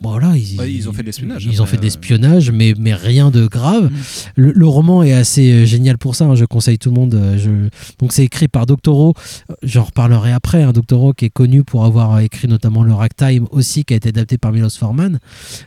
[0.00, 1.86] Voilà, ils, Ouais, ils ont fait de l'espionnage, Ils ont après, fait de euh.
[1.86, 3.86] l'espionnage, mais, mais rien de grave.
[3.90, 3.96] Mm.
[4.36, 6.26] Le, le roman est assez euh, génial pour ça.
[6.26, 7.14] hein, je conseille tout le monde.
[7.14, 9.14] euh, je- Donc c'est écrit par Doctorow.
[9.50, 10.62] Euh, J'en reparlerai après.
[10.62, 13.96] Un Doctorow qui est connu pour avoir euh, écrit notamment le Ragtime aussi, qui a
[13.96, 15.18] été adapté par Milos Forman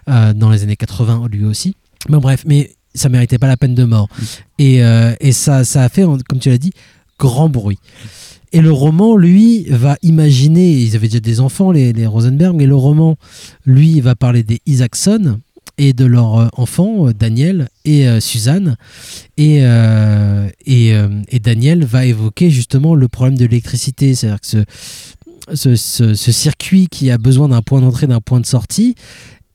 [0.09, 1.75] euh, dans les années 80 lui aussi.
[2.07, 4.07] Mais bref, mais ça méritait pas la peine de mort.
[4.57, 6.71] Et, euh, et ça, ça a fait, comme tu l'as dit,
[7.19, 7.77] grand bruit.
[8.53, 12.75] Et le roman, lui, va imaginer, ils avaient déjà des enfants, les, Rosenberg, mais le
[12.75, 13.17] roman,
[13.65, 15.39] lui, va parler des Isaacson
[15.77, 18.77] et de leurs euh, enfants, euh, Daniel et euh, Suzanne.
[19.37, 19.61] Et,
[21.39, 24.65] Daniel va évoquer justement le problème de l'électricité, c'est-à-dire que
[25.55, 28.95] ce, circuit qui a besoin d'un point d'entrée, d'un point de sortie,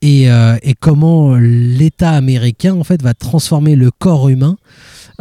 [0.01, 4.57] et, et comment l'État américain en fait va transformer le corps humain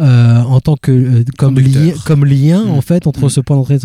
[0.02, 2.70] en tant que euh, comme, lien, comme lien Mm.
[2.70, 3.30] en fait entre Mm.
[3.30, 3.78] ce point d'entrée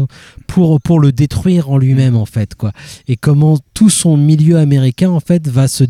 [0.47, 2.71] pour pour le détruire en lui-même en fait quoi.
[3.08, 5.84] Et comment tout son milieu américain en fait va se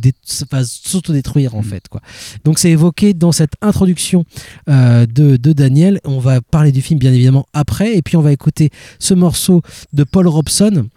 [0.51, 2.01] va s'autodétruire en fait quoi.
[2.45, 4.25] Donc c'est évoqué dans cette introduction
[4.69, 5.99] euh, de, de Daniel.
[6.05, 7.95] On va parler du film bien évidemment après.
[7.95, 9.61] Et puis on va écouter ce morceau
[9.93, 10.87] de Paul Robson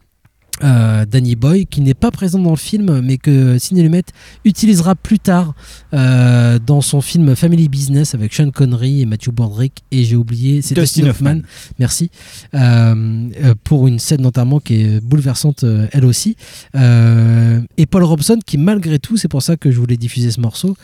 [0.63, 4.03] euh, Danny Boy, qui n'est pas présent dans le film, mais que Sidney Lumet
[4.45, 5.55] utilisera plus tard
[5.95, 10.63] euh, dans son film Family Business avec Sean Connery et Matthew Broderick et j'ai oublié,
[10.63, 11.31] c'est Dustin Dustin Hoffman.
[11.31, 11.43] Hoffman.
[11.79, 12.11] Merci
[12.55, 16.37] euh, pour une scène notamment qui est bouleversante elle aussi.
[16.75, 20.77] Et Paul Robson qui malgré tout, c'est pour ça que je voulais diffuser ce morceau,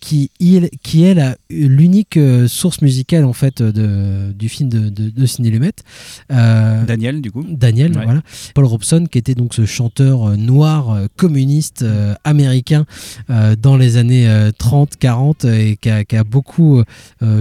[0.00, 5.10] qui il, qui est la- l'unique source musicale en fait de, du film de, de,
[5.10, 5.72] de Sidney Lumet.
[6.30, 7.44] Daniel, du coup.
[7.48, 8.04] Daniel, Ouais.
[8.04, 8.22] voilà.
[8.54, 12.84] Paul Robson, qui était donc ce chanteur euh, noir euh, communiste euh, américain
[13.58, 16.82] dans les années euh, 30, 40 euh, et qui a, qui a beaucoup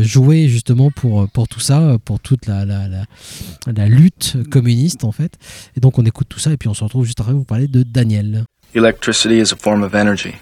[0.02, 3.04] joué justement pour, pour tout ça, pour toute la, la, la,
[3.72, 5.34] la lutte communiste en fait.
[5.76, 7.68] Et donc on écoute tout ça et puis on se retrouve juste après pour parler
[7.68, 8.46] de Daniel.
[8.74, 10.36] Electricity is a form of energy.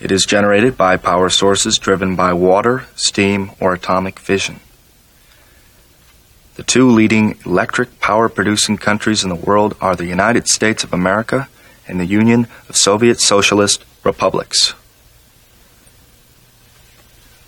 [0.00, 4.56] It is generated by power sources driven by water, steam, or atomic fission.
[6.56, 10.94] The two leading electric power producing countries in the world are the United States of
[10.94, 11.50] America
[11.86, 14.72] and the Union of Soviet Socialist Republics.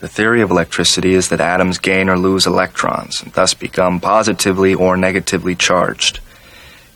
[0.01, 4.75] The theory of electricity is that atoms gain or lose electrons and thus become positively
[4.75, 6.21] or negatively charged.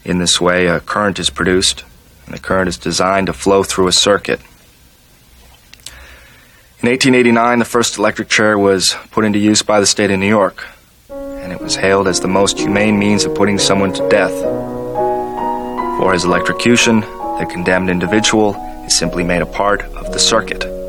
[0.04, 1.82] In this way, a current is produced,
[2.26, 4.40] and the current is designed to flow through a circuit.
[6.82, 10.28] In 1889, the first electric chair was put into use by the state of New
[10.28, 10.66] York,
[11.42, 14.32] and it was hailed as the most humane means of putting someone to death.
[15.98, 18.54] For his electrocution, the condemned individual
[18.86, 20.81] is simply made a part of the circuit.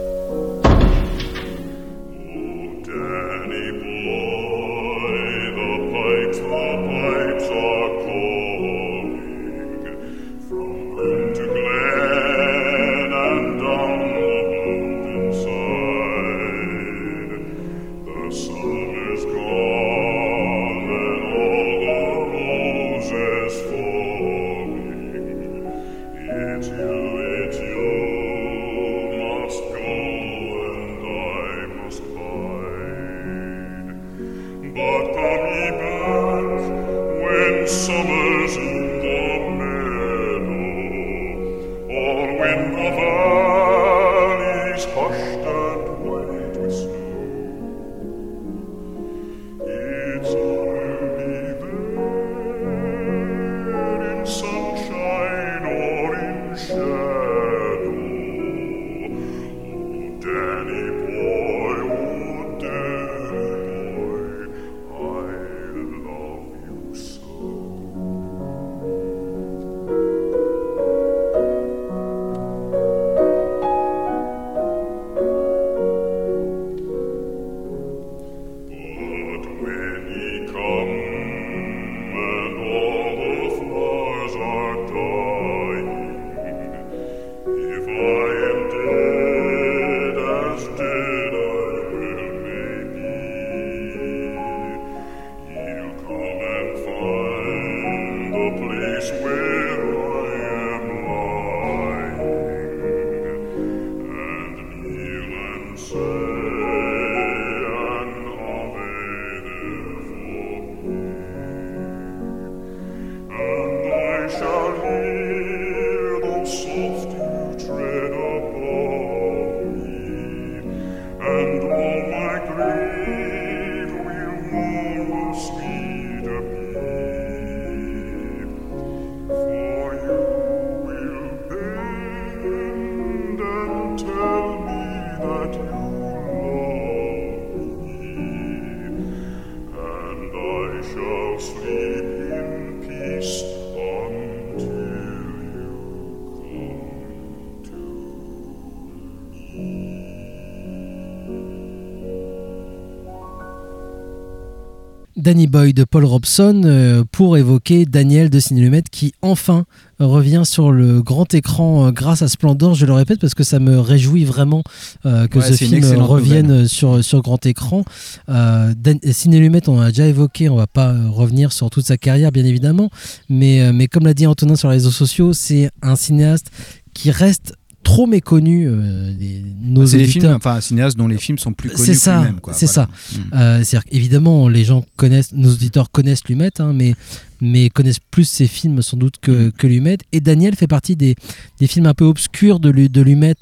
[155.34, 159.66] Danny Boy de Paul Robson euh, pour évoquer Daniel de Ciné qui enfin
[160.00, 163.58] revient sur le grand écran euh, grâce à Splendor, je le répète parce que ça
[163.58, 164.62] me réjouit vraiment
[165.08, 166.70] euh, que Ouais, ce film revienne nouvelle.
[166.70, 167.84] sur, sur grand écran.
[168.30, 168.76] Euh,
[169.12, 172.46] Ciné Lumet, on a déjà évoqué, on va pas revenir sur toute sa carrière bien
[172.46, 172.92] évidemment,
[173.28, 176.52] mais, mais comme l'a dit Antonin sur les réseaux sociaux, c'est un cinéaste
[176.94, 177.56] qui reste
[177.94, 180.22] trop méconnu euh, des, nos c'est des auditeurs.
[180.30, 182.68] films, enfin un cinéaste dont les films sont plus connus C'est ça, c'est Voilà.
[182.68, 182.90] ça.
[183.34, 186.96] Euh, C'est-à-dire qu'évidemment, les gens connaissent, nos auditeurs connaissent Lumet, hein, mais,
[187.40, 189.98] mais connaissent plus ses films sans doute que, que Lumet.
[190.12, 191.16] Et Daniel fait partie des,
[191.60, 193.36] des films un peu obscurs de, de Lumet,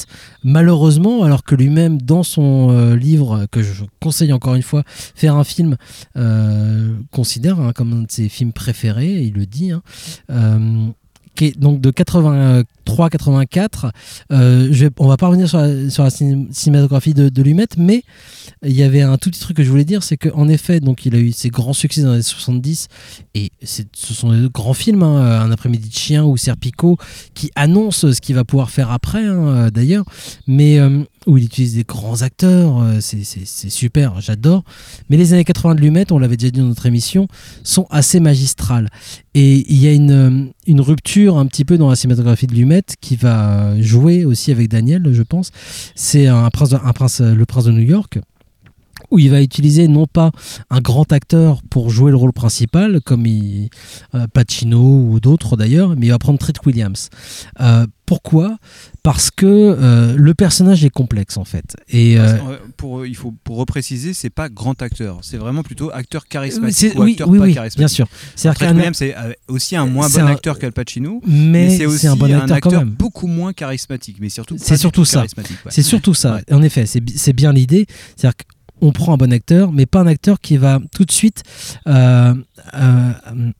[0.44, 5.36] malheureusement, alors que lui-même, dans son euh, livre, que je conseille encore une fois, faire
[5.36, 5.78] un film,
[6.18, 9.72] euh, considère hein, comme un de ses films préférés, il le dit.
[9.72, 9.82] hein.
[10.30, 10.88] Euh,
[11.34, 11.92] qui est donc de
[12.96, 13.92] 83-84.
[14.32, 18.04] Euh, on va pas revenir sur la, cinématographie de, de Lumet, mais
[18.64, 21.06] il y avait un tout petit truc que je voulais dire, c'est qu'en effet, donc
[21.06, 22.88] il a eu ses grands succès dans les années 70,
[23.34, 26.98] et ce sont des grands films, hein, Un après-midi de chien ou Serpico,
[27.34, 30.06] qui annoncent ce qu'il va pouvoir faire après, hein, euh, d'ailleurs,
[30.48, 34.64] mais euh, où il utilise des grands acteurs, euh, c'est- super, j'adore.
[35.10, 37.28] Mais les années 80 de Lumet, on l'avait déjà dit dans notre émission,
[37.64, 38.90] sont assez magistrales.
[39.34, 42.54] Et il y a une, euh, une rupture un petit peu dans la cinématographie de
[42.54, 45.52] Lumet qui va jouer aussi avec Daniel, je pense.
[45.96, 48.20] C'est un prince, un le prince de New York
[49.10, 50.32] où il va utiliser non pas
[50.70, 53.70] un grand acteur pour jouer le rôle principal, comme il-
[54.16, 57.10] euh, Pacino ou d'autres d'ailleurs, mais il va prendre Treat Williams.
[57.60, 58.58] Euh, pourquoi?
[59.04, 61.76] Parce que euh, le personnage est complexe en fait.
[61.90, 62.18] Et
[62.78, 66.98] pour, il faut pour repréciser, c'est pas grand acteur, c'est vraiment plutôt acteur charismatique c'est-
[66.98, 67.78] ou oui, acteur oui, pas oui, charismatique.
[67.80, 68.08] bien sûr.
[68.58, 69.16] Qu'un- Williams, c'est
[69.48, 72.32] aussi un moins c'est bon un- acteur qu'Al Pacino, mais c'est c'est aussi un bon
[72.34, 72.90] acteur quand même.
[72.90, 75.24] beaucoup moins charismatique, mais surtout C'est surtout tout ça.
[75.70, 76.42] C'est surtout ça.
[76.52, 77.86] En effet, c'est c'est bien l'idée.
[78.18, 78.38] C'est-à-dire
[78.82, 81.44] qu'on prend un bon acteur, mais pas un acteur qui va tout de suite
[81.88, 82.34] euh,
[82.74, 83.12] euh,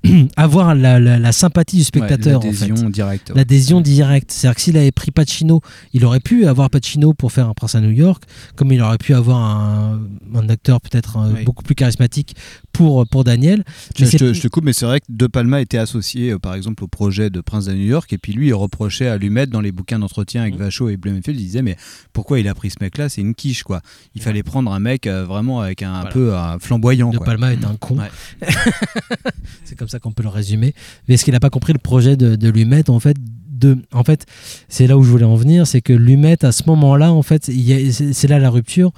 [0.36, 2.40] avoir la, la- la sympathie du spectateur.
[2.40, 2.48] en fait.
[2.66, 3.36] l'adhésion directe, ouais.
[3.36, 4.32] L'adhésion directe.
[4.32, 5.62] C'est-à-dire que s'il avait pris Pacino,
[5.94, 8.24] il aurait pu avoir Pacino pour faire un prince à New York,
[8.56, 10.00] comme il aurait pu avoir un,
[10.36, 11.44] un acteur peut-être euh, Oui.
[11.44, 12.36] beaucoup plus charismatique
[12.74, 13.64] pour, pour Daniel.
[13.98, 15.78] Je, Mais je c'est- te, je te coupe, mais c'est vrai que De Palma était
[15.78, 18.54] associé, euh, par exemple, au projet de Prince de New York, et puis lui, il
[18.54, 20.44] reprochait à Lumet dans les bouquins d'entretien Mmh.
[20.46, 21.76] avec Vachaud et Blumenfeld, il disait, mais
[22.14, 23.10] pourquoi il a pris ce mec-là?
[23.10, 23.82] C'est une quiche, quoi.
[24.16, 27.10] Il fallait prendre un mec euh, vraiment avec un, un peu euh, flamboyant.
[27.12, 27.26] De quoi.
[27.26, 27.98] Palma est un con.
[28.00, 28.10] Ouais.
[29.64, 30.74] c'est comme ça qu'on peut le résumer.
[31.08, 33.18] Mais est-ce qu'il n'a pas compris le projet de, de Lumet en fait
[33.94, 34.26] en fait,
[34.70, 37.46] c'est là où je voulais en venir, c'est que Lumet à ce moment-là, en fait,
[37.46, 38.92] c'est là la rupture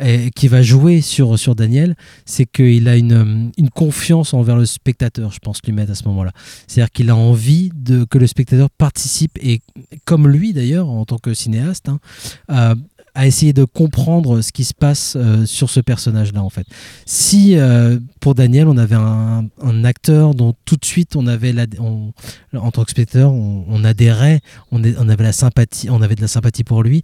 [0.00, 1.00] et, qui va jouer
[1.38, 5.94] sur Daniel, c'est qu'il a une, une confiance envers le spectateur, je pense Lumet à
[5.94, 6.32] ce moment-là.
[6.66, 9.60] C'est-à-dire qu'il a envie de que le spectateur participe et
[10.04, 12.00] comme lui d'ailleurs en tant que cinéaste, hein,
[12.48, 12.74] à-
[13.14, 16.66] à essayer de comprendre ce qui se passe euh, sur ce personnage-là en fait.
[17.04, 19.48] Si euh, pour Daniel on avait un,
[19.84, 24.82] acteur dont tout de suite on avait la, en tant que spectateur on, adhérait, on,
[25.08, 27.02] avait la sympathie, on avait de la sympathie pour lui,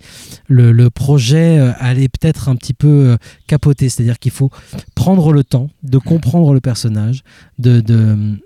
[0.49, 3.17] le, projet euh, allait peut-être un petit peu
[3.47, 4.51] capoter, c'est-à-dire qu'il faut
[4.95, 7.23] prendre le temps de comprendre le personnage,
[7.59, 8.39] de, de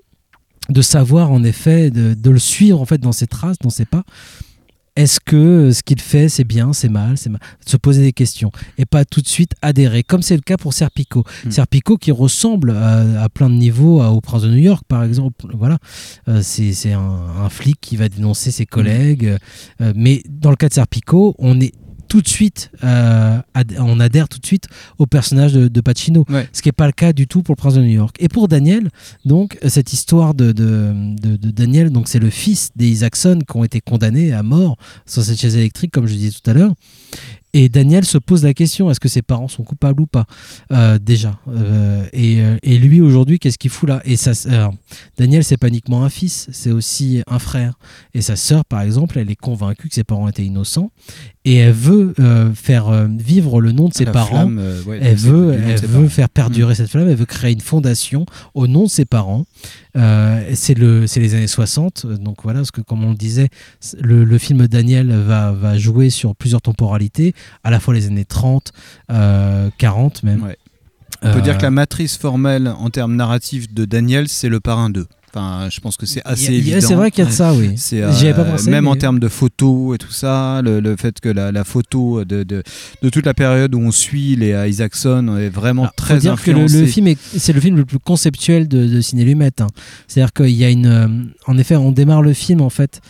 [0.69, 3.85] de savoir en effet, de, de le suivre en fait dans ses traces, dans ses
[3.85, 4.05] pas.
[4.95, 7.41] Est-ce que ce qu'il fait, c'est bien, c'est mal, c'est mal?
[7.67, 10.75] Se poser des questions et pas tout de suite adhérer, comme c'est le cas pour
[10.75, 11.25] Serpico.
[11.49, 15.03] Serpico qui ressemble à, à plein de niveaux à- au Prince de New York, par
[15.03, 15.47] exemple.
[15.55, 15.79] Voilà,
[16.29, 19.37] Euh, c'est un, un flic qui va dénoncer ses collègues.
[19.81, 21.73] Euh, mais dans le cas de Serpico, on est
[22.13, 24.67] tout de suite, euh, ad- on adhère tout de suite
[24.99, 27.57] au personnage de, de Pacino, ce qui n'est pas le cas du tout pour le
[27.57, 28.15] Prince de New York.
[28.21, 28.91] Et pour Daniel,
[29.25, 33.81] donc cette histoire de, de, Daniel, donc c'est le fils des Isaacson qui ont été
[33.81, 36.75] condamnés à mort sur cette chaise électrique, comme je disais tout à l'heure.
[37.55, 40.25] Et Daniel se pose la question est-ce que ses parents sont coupables ou pas
[40.73, 41.39] Euh, Déjà.
[41.49, 44.01] Euh, et, euh, et lui, aujourd'hui, qu'est-ce qu'il fout là?
[44.07, 44.73] Et ça, alors,
[45.19, 47.75] Daniel, c'est pas uniquement un fils, c'est aussi un frère.
[48.15, 50.91] Et sa sœur, par exemple, elle est convaincue que ses parents étaient innocents.
[51.45, 54.29] Et elle veut euh, faire euh, vivre le nom de ses La parents.
[54.29, 57.09] flamme, euh, ouais, elle veut, elle veut faire perdurer cette flamme.
[57.09, 59.45] Elle veut créer une fondation au nom de ses parents.
[59.97, 62.07] Euh, c'est le, c'est les années 60.
[62.07, 63.49] Donc voilà, parce que comme on le disait,
[64.01, 68.25] le, le film Daniel va, va jouer sur plusieurs temporalités, à la fois les années
[68.25, 68.71] 30,
[69.11, 70.45] euh, 40 même.
[70.45, 70.57] Ouais.
[71.25, 74.91] On peut dire que la matrice formelle en termes narratifs de Daniel, c'est le parrain
[74.91, 75.07] 2.
[75.35, 76.79] Enfin, je pense que c'est assez évident.
[76.81, 77.71] c'est vrai qu'il y a de ça, oui.
[78.03, 81.31] Avais pas pensé, Même en termes de photos et tout ça, le, le fait que
[81.31, 82.63] la, la photo de, de,
[83.03, 86.43] de toute la période où on suit les euh, Isaacson est vraiment très Faut dire
[86.43, 86.81] que le, influencée.
[86.83, 89.53] le film est, c'est le film le plus conceptuel de, de Ciné Lumet.
[89.61, 89.69] hein.
[90.07, 91.09] C'est-à-dire qu'il y a une, euh,
[91.47, 93.01] en effet, on démarre le film en fait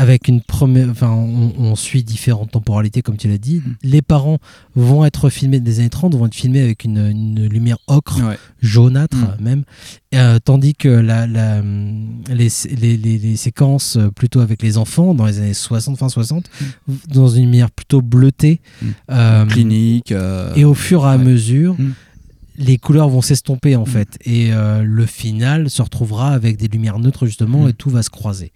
[0.00, 0.88] avec une première.
[0.90, 3.60] Enfin, on, on suit différentes temporalités, comme tu l'as dit.
[3.82, 4.38] Les parents
[4.76, 8.38] vont être filmés des années 30, vont être filmés avec une, une lumière ocre, Ouais.
[8.62, 9.42] jaunâtre Mm.
[9.44, 9.64] même,
[10.14, 11.60] Euh, tandis que la, la,
[12.30, 12.48] les,
[12.80, 16.48] les, les- les séquences euh, plutôt avec les enfants dans les années 60, fin 60,
[17.12, 18.60] dans une lumière plutôt bleutée,
[19.10, 20.12] euh, Clinique.
[20.12, 21.24] euh, et au fur et à ouais.
[21.24, 21.92] mesure, Mm.
[22.56, 24.16] les couleurs vont s'estomper en fait.
[24.24, 27.68] Et euh, le final se retrouvera avec des lumières neutres justement Mm.
[27.68, 28.52] et tout va se croiser.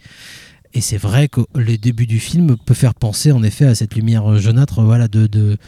[0.75, 3.95] Et c'est vrai que le début du film peut faire penser en effet à cette
[3.95, 5.59] lumière jaunâtre voilà, de, de,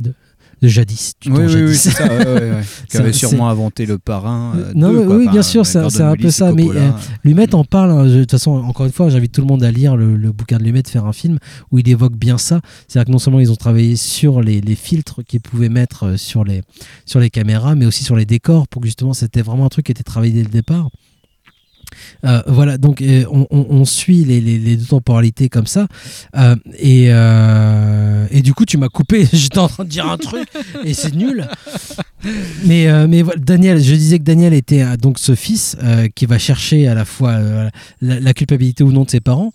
[0.00, 0.14] de,
[0.62, 1.12] de jadis.
[1.20, 2.06] du Oui, temps oui, oui, c'est ça.
[2.06, 2.62] ouais, ouais, ouais.
[2.88, 4.54] Qui Ça, avait sûrement inventé le parrain.
[4.56, 5.16] euh, non, deux, mais quoi.
[5.18, 6.52] oui, bien sûr, c'est un peu ça.
[6.52, 6.90] Mais euh,
[7.22, 7.90] Lumet en parle.
[7.90, 10.16] hein, je- De toute façon, encore une fois, j'invite tout le monde à lire le,
[10.16, 11.38] le bouquin de Lumet, faire un film
[11.70, 12.62] où il évoque bien ça.
[12.88, 16.16] C'est-à-dire que non seulement ils ont travaillé sur les, les filtres qu'ils pouvaient mettre euh,
[16.16, 16.62] sur les,
[17.04, 19.84] sur les caméras, mais aussi sur les décors pour que justement c'était vraiment un truc
[19.84, 20.88] qui était travaillé dès le départ.
[22.24, 25.86] Euh, voilà, donc euh, on, suit les, deux temporalités comme ça.
[26.36, 27.06] Euh, et,
[28.36, 29.26] et du coup, tu m'as coupé.
[29.32, 30.48] J'étais en train de dire un truc
[30.84, 31.48] et c'est nul.
[32.64, 35.76] Mais, mais voilà, Daniel, je disais que Daniel était donc ce fils
[36.14, 37.38] qui va chercher à la fois
[38.00, 39.52] la, la culpabilité ou non de ses parents.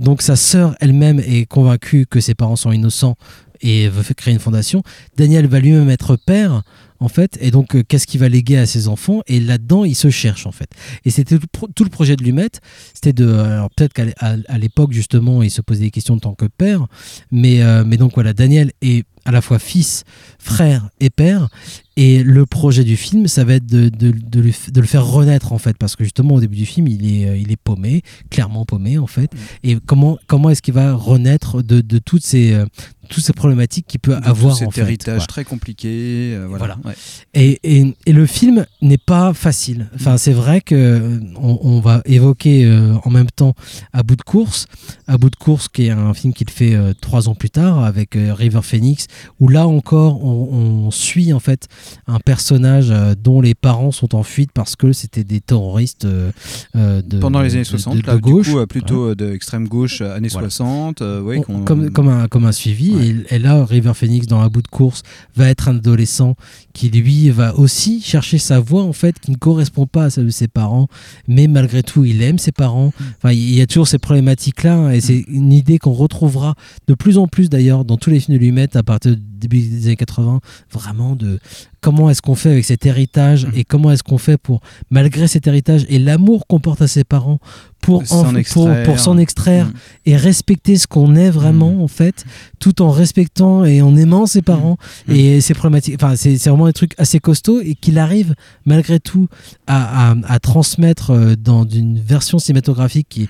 [0.00, 3.16] Donc sa sœur elle-même est convaincue que ses parents sont innocents
[3.60, 4.82] et veut créer une fondation.
[5.16, 6.62] Daniel va lui-même être père
[7.04, 9.94] en fait, et donc euh, qu'est-ce qu'il va léguer à ses enfants Et là-dedans, il
[9.94, 10.70] se cherche en fait.
[11.04, 12.48] Et c'était tout, le projet de Lumet,
[12.94, 16.46] c'était de, alors peut-être qu'à l'époque justement, il se posait des questions en tant que
[16.46, 16.86] père,
[17.30, 20.04] mais euh, mais donc voilà, Daniel est à la fois fils,
[20.38, 21.48] frère et père.
[21.96, 24.40] Et le projet du film, ça va être de, de,
[24.80, 27.36] le faire renaître en fait, parce que justement au début du film, il est, euh,
[27.36, 29.30] il est paumé, clairement paumé en fait.
[29.62, 32.66] Et comment, comment est-ce qu'il va renaître de, de toutes ces, euh,
[33.08, 34.80] toutes ces problématiques qu'il peut avoir tout cet en fait.
[34.80, 36.32] héritage très compliqué.
[36.34, 36.64] euh, voilà.
[36.82, 36.88] Voilà.
[36.88, 36.94] Ouais.
[37.34, 39.88] Et, et- et le film n'est pas facile.
[39.94, 43.54] Enfin, c'est vrai que on, on va évoquer euh, en même temps
[43.92, 44.66] À bout de course,
[45.06, 47.84] À bout de course, qui est un film qu'il fait euh, trois ans plus tard
[47.84, 49.06] avec River Phoenix,
[49.40, 51.68] où là encore on, on suit en fait
[52.06, 56.30] un personnage euh, dont les parents sont en fuite parce que c'était des terroristes euh,
[56.76, 58.48] euh, de Pendant les années de- 60, de, de là, gauche.
[58.48, 59.10] du coup, plutôt Voilà.
[59.12, 60.50] euh, de extrême gauche, années Voilà.
[60.50, 61.02] 60.
[61.02, 62.94] euh, ouais, On- qu'on- comme, comme, un, comme un suivi.
[63.30, 65.02] Et, et là, River Phoenix, dans un bout de course,
[65.36, 66.34] va être un adolescent
[66.74, 70.26] qui, lui, va aussi chercher sa voie, en fait, qui ne correspond pas à celle
[70.26, 70.88] de ses parents,
[71.26, 72.92] mais malgré tout, il aime ses parents.
[73.16, 76.54] Enfin, il y a toujours ces problématiques-là, hein, et c'est une idée qu'on retrouvera
[76.86, 79.60] de plus en plus, d'ailleurs, dans tous les films de Lumet à partir du début
[79.60, 81.38] des années 80, vraiment de
[81.80, 84.60] comment est-ce qu'on fait avec cet héritage et comment est-ce qu'on fait pour,
[84.90, 87.38] malgré cet héritage et l'amour qu'on porte à ses parents,
[87.84, 88.82] pour S'en pour, extraire.
[88.84, 89.72] pour s'en extraire Mm.
[90.06, 92.24] et respecter ce qu'on est vraiment en fait
[92.58, 94.76] tout en respectant et en aimant ses parents
[95.08, 95.94] et ses problématiques.
[95.96, 99.28] Enfin c'est c'est vraiment des trucs assez costauds et qu'il arrive malgré tout
[99.66, 103.28] à, à- à transmettre euh, dans une version cinématographique qui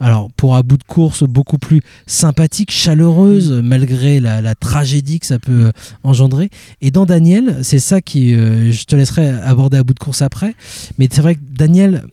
[0.00, 5.26] alors pour un bout de course beaucoup plus sympathique chaleureuse malgré la, la tragédie que
[5.26, 5.72] ça peut euh,
[6.04, 6.48] engendrer.
[6.80, 10.22] Et dans Daniel c'est ça qui euh, je te laisserai aborder à bout de course
[10.22, 10.54] après
[10.98, 12.04] mais c'est vrai que Daniel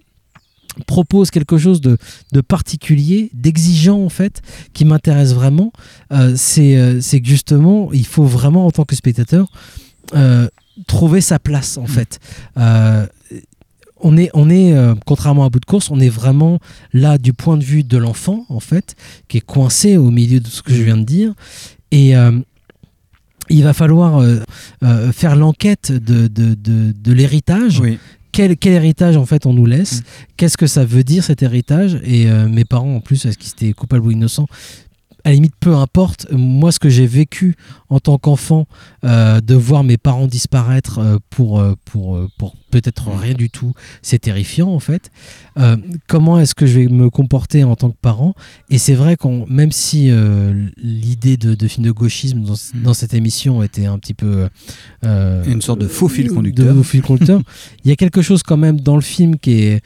[0.85, 1.97] propose quelque chose de,
[2.31, 4.41] de particulier, d'exigeant en fait,
[4.73, 5.71] qui m'intéresse vraiment,
[6.11, 9.47] euh, c'est euh, c'est que justement, il faut vraiment en tant que spectateur
[10.15, 10.47] euh,
[10.87, 12.19] trouver sa place en fait.
[12.57, 13.05] Euh,
[13.99, 16.59] on est, on est euh, contrairement à bout de course, on est vraiment
[16.93, 18.95] là du point de vue de l'enfant en fait,
[19.27, 21.33] qui est coincé au milieu de ce que je viens de dire,
[21.91, 22.13] et
[23.49, 24.21] il va falloir
[25.13, 27.81] faire l'enquête de, de, de, de l'héritage.
[28.37, 30.03] Quel, quel héritage en fait on nous laisse?
[30.37, 31.99] Qu'est-ce que ça veut dire cet héritage?
[32.03, 34.45] Et euh, mes parents en plus, est-ce qu'ils étaient coupables ou innocents?
[35.27, 36.25] À la limite, peu importe.
[36.31, 37.55] Moi, ce que j'ai vécu
[37.89, 38.65] en tant qu'enfant,
[39.03, 43.73] euh, de voir mes parents disparaître euh, pour, euh, pour, pour peut-être rien du tout,
[44.01, 45.11] c'est terrifiant en fait.
[45.59, 45.75] Euh,
[46.07, 48.35] comment est-ce que je vais me comporter en tant que parent?
[48.69, 52.93] Et c'est vrai qu'on, même si euh, l'idée de, de film de gauchisme dans, dans
[52.93, 54.47] cette émission était un petit peu
[55.03, 56.73] Une sorte de faux fil de conducteur.
[56.73, 57.41] faux fil conducteur,
[57.83, 59.81] il y a quelque chose quand même dans le film qui est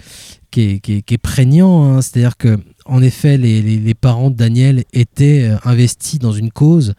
[0.51, 1.83] qui est, prégnant.
[1.83, 2.01] hein.
[2.01, 6.93] C'est-à-dire que, en effet, les parents de Daniel étaient euh, investis dans une cause,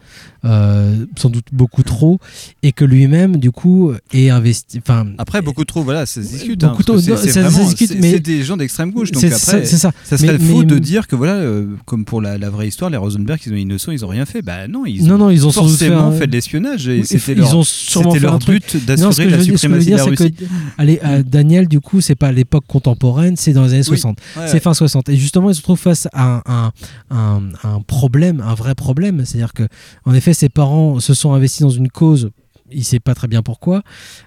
[0.45, 2.19] euh, sans doute beaucoup trop,
[2.63, 4.79] et que lui-même, du coup, est investi.
[4.79, 6.61] Enfin, Après, beaucoup trop, voilà, ça se discute.
[6.61, 9.11] Beaucoup hein, c'est- non, ça- vraiment- discute, c'est- mais- c'est des gens d'extrême gauche.
[9.11, 9.91] Donc C'est après, ça- c'est ça.
[10.03, 12.67] ça serait Mais- faux mais- de dire que voilà, euh, comme pour la, la vraie
[12.67, 14.41] histoire, les Rosenberg, ils sont innocents, ils ont rien fait.
[14.41, 16.97] Bah non, ils Non, ont, non, ils ont forcément fait fait, un- de l'espionnage et
[16.99, 20.33] Ils- c'était leur, ont sûrement fait leur but d'assurer la suprématie de la Russie.
[20.77, 23.83] allez, euh, Daniel, du coup, c'est pas l'époque contemporaine, c'est dans les années Oui.
[23.97, 24.17] 60.
[24.37, 25.09] Ouais, c'est fin 60.
[25.09, 26.41] Et justement, ils se trouvent face à
[27.11, 29.23] un problème, un vrai problème.
[29.25, 29.63] C'est-à-dire que,
[30.05, 32.31] en effet, ses parents se sont investis dans une cause
[32.71, 33.83] il sait pas très bien pourquoi.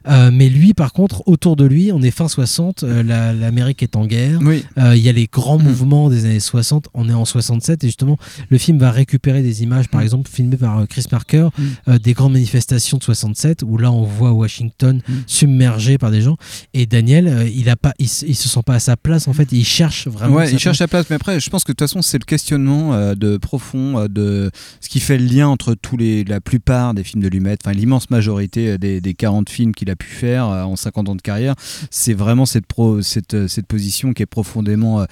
[0.08, 3.82] Euh, mais lui, par contre, autour de lui, on est fin 60, euh, la- l'Amérique
[3.82, 4.38] est en guerre.
[4.42, 4.64] Oui.
[4.78, 7.88] Euh, Il y a les grands mouvements des années 60, on est en 67, et
[7.88, 8.18] justement,
[8.48, 11.48] le film va récupérer des images, par exemple, filmées par Chris Marker,
[11.88, 16.36] euh, des grandes manifestations de 67, où là, on voit Washington submergé par des gens.
[16.74, 19.32] Et Daniel, il, a pas, il, se- il se sent pas à sa place, en
[19.32, 20.36] fait, il cherche vraiment.
[20.36, 22.18] Ouais, sa il cherche sa place, mais après, je pense que de toute façon, c'est
[22.18, 26.94] le questionnement de profond de ce qui fait le lien entre tous les, la plupart
[26.94, 30.06] des films de Lumet, enfin l'immense majorité euh, des, des 40 films qu'il a pu
[30.08, 31.54] faire euh, en 50 ans de carrière.
[31.90, 35.04] C'est vraiment cette, pro, cette, euh, cette position qui est profondément,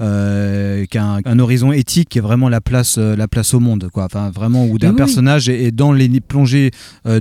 [0.00, 3.60] euh, qui a un, un horizon éthique qui est vraiment la place, la place au
[3.60, 4.04] monde, quoi.
[4.04, 4.96] Enfin, vraiment où d'un oui, oui.
[4.96, 6.70] personnage est, est dans l'éni- plongé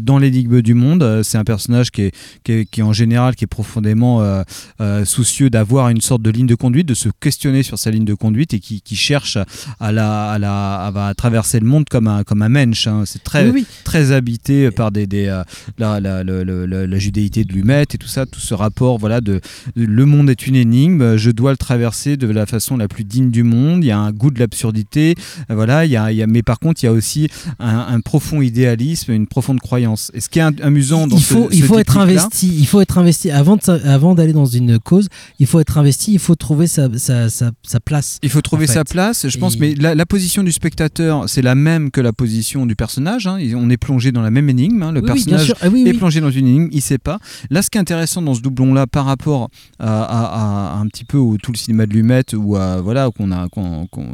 [0.02, 1.22] dans l'énigme du monde.
[1.24, 2.12] C'est un personnage qui est,
[2.44, 4.44] qui est, qui est en général qui est profondément euh,
[4.82, 8.06] euh, soucieux d'avoir une sorte de ligne de conduite, de se questionner sur sa ligne
[8.06, 9.38] de conduite et qui, qui cherche
[9.80, 12.88] à la, à la à, à traverser le monde comme un comme un mensch.
[12.88, 13.04] hein.
[13.06, 13.66] C'est très oui.
[13.84, 15.41] très habité par des, des
[15.78, 19.42] la, la, la judéité de Lumet et tout ça, tout ce rapport voilà de,
[19.76, 23.04] de- le monde est une énigme, je dois le traverser de la façon la plus
[23.04, 23.84] digne du monde.
[23.84, 25.16] Il y a un goût de l'absurdité,
[25.50, 25.86] euh, voilà.
[25.86, 27.28] Il y a, il y a- mais par contre il y a aussi
[27.60, 30.12] un, un profond idéalisme, une profonde croyance.
[30.14, 32.54] Et ce qui est amusant dans il ce- faut, il ce faut être investi.
[32.58, 35.08] Il faut être investi avant de, avant d'aller dans une cause.
[35.40, 36.14] Il faut être investi.
[36.14, 38.18] Il faut trouver sa, sa, sa, sa place.
[38.24, 38.74] Il faut trouver en fait.
[38.74, 42.02] sa place, je pense, Et- mais la, la position du spectateur, c'est la même que
[42.02, 43.28] la position du personnage.
[43.28, 43.38] hein.
[43.56, 44.84] On est plongé dans la même énigme.
[44.84, 44.92] hein.
[44.92, 45.56] Le Oui, bien personnage.
[45.62, 45.98] Ah oui, est oui.
[45.98, 47.20] plongé dans une énigme, il sait pas.
[47.50, 51.06] Là, ce qui est intéressant dans ce doublon-là, par rapport à, à- à un petit
[51.06, 53.48] peu au tout le cinéma de Lumet, ou à, voilà, qu'on a,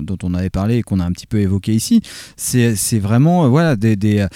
[0.01, 2.01] dont on avait parlé et qu'on a un petit peu évoqué ici,
[2.36, 4.28] c'est vraiment, euh, voilà, des, des, euh,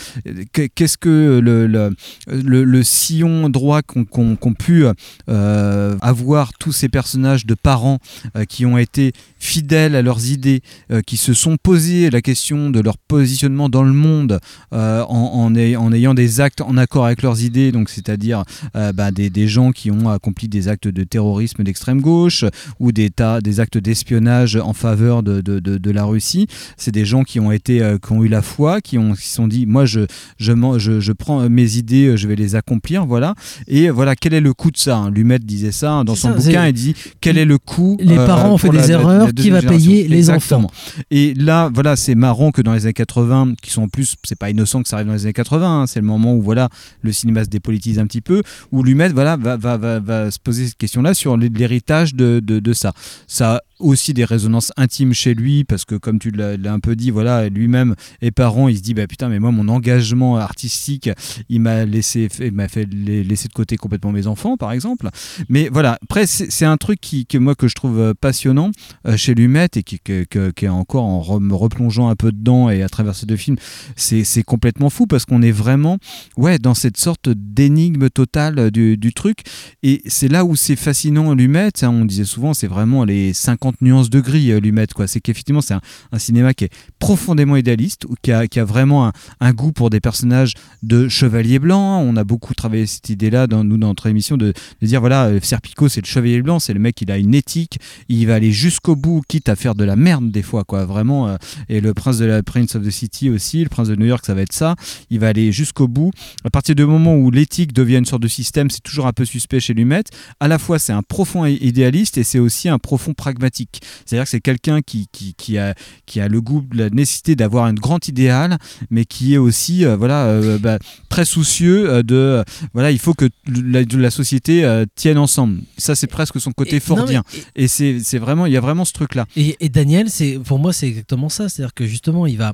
[0.54, 1.94] que- qu'est-ce que le, le,
[2.28, 4.86] le- le sillon droit qu'ont pu
[5.30, 8.00] euh, avoir tous ces personnages de parents
[8.36, 10.62] euh, qui ont été fidèles à leurs idées,
[10.92, 14.40] euh, qui se sont posé la question de leur positionnement dans le monde
[14.72, 18.44] euh, en, en ay- en ayant des actes en accord avec leurs idées, donc c'est-à-dire
[18.76, 22.46] euh, bah, des, des gens qui ont accompli des actes de terrorisme d'extrême gauche
[22.80, 26.46] ou des, tas, des actes d'espionnage en faveur de, de, de- de la Russie.
[26.78, 29.48] C'est des gens qui ont été, qui ont eu la foi, qui ont, qui sont
[29.48, 30.02] dit, moi je,
[30.38, 33.34] je, m'en- je, je prends mes idées, je vais les accomplir, voilà.
[33.68, 34.98] Et voilà, quel est le coût de ça?
[34.98, 37.98] Hein Lumet disait ça hein, dans son ça, bouquin, il dit quel est le coût
[38.00, 38.82] Les parents ont fait pour la-
[39.26, 40.66] des la- qui va payer les Exactement.
[40.66, 40.72] enfants
[41.12, 44.38] Et là, voilà, c'est marrant que dans les années 80, qui sont en plus, c'est
[44.38, 46.70] pas innocent que ça arrive dans les années 80, hein, c'est le moment où voilà,
[47.02, 50.40] le cinéma se dépolitise un petit peu, où Lumet voilà, va, va, va, va se
[50.40, 52.94] poser cette question-là sur l'héritage de, de, de ça.
[53.28, 57.12] Ça aussi des résonances intimes chez lui, parce que comme tu l'as un peu dit,
[57.12, 61.10] voilà, lui-même est parent, il se dit, bah putain, mais moi, mon engagement artistique,
[61.50, 65.10] il m'a laissé, il m'a fait la- laisser de côté complètement mes enfants, par exemple.
[65.50, 68.72] Mais voilà, après, c'est un truc qui, que moi, que je trouve euh, passionnant
[69.08, 72.70] euh, chez Lumet et qui, que- qui est encore en me replongeant un peu dedans
[72.70, 73.58] et à travers ces deux films,
[73.96, 75.98] c'est complètement fou parce qu'on est vraiment
[76.38, 79.40] ouais, dans cette sorte d'énigme totale euh, du, du truc.
[79.84, 81.70] Et c'est là où c'est fascinant Lumet.
[81.84, 84.88] on disait souvent, c'est vraiment les 50 nuances de gris, euh, Lumet.
[84.88, 85.08] quoi.
[85.08, 85.82] C'est qu'effectivement, c'est un,
[86.18, 90.54] cinéma qui est profondément idéaliste, qui a, qui a vraiment un, goût pour des personnages
[90.84, 92.00] de chevalier blanc.
[92.02, 95.40] On a beaucoup travaillé cette idée-là dans, nous, dans notre émission de, dire voilà, euh,
[95.42, 98.52] Serpico, c'est le chevalier blanc, c'est le mec, il a une éthique, il va aller
[98.52, 100.86] jusqu'au bout, quitte à faire de la merde des fois, quoi.
[100.86, 101.28] Vraiment.
[101.28, 101.38] euh,
[101.70, 104.26] et le prince de la Prince of the City aussi, le prince de New York,
[104.26, 104.76] ça va être ça.
[105.10, 106.12] Il va aller jusqu'au bout.
[106.44, 109.26] À partir du moment où l'éthique devient une sorte de système, c'est toujours un peu
[109.26, 110.04] suspect chez Lumet.
[110.40, 113.61] À la fois, c'est un profond idéaliste et c'est aussi un profond pragmatique.
[114.06, 115.74] C'est-à-dire que c'est quelqu'un qui, qui, qui a,
[116.06, 118.58] qui a le goût, la nécessité d'avoir un grand idéal,
[118.90, 120.78] mais qui est aussi euh, voilà, euh, bah,
[121.10, 122.44] très soucieux euh, de.
[122.74, 124.64] voilà, il faut que la, la société
[124.96, 125.62] tienne ensemble.
[125.78, 127.24] Ça, c'est presque son côté Et- non, fordien.
[127.34, 129.26] mais- Et c'est c'est vraiment, il y a vraiment ce truc-là.
[129.36, 131.50] Et, et Daniel, c'est pour moi, c'est exactement ça.
[131.50, 132.54] C'est-à-dire que justement, il va,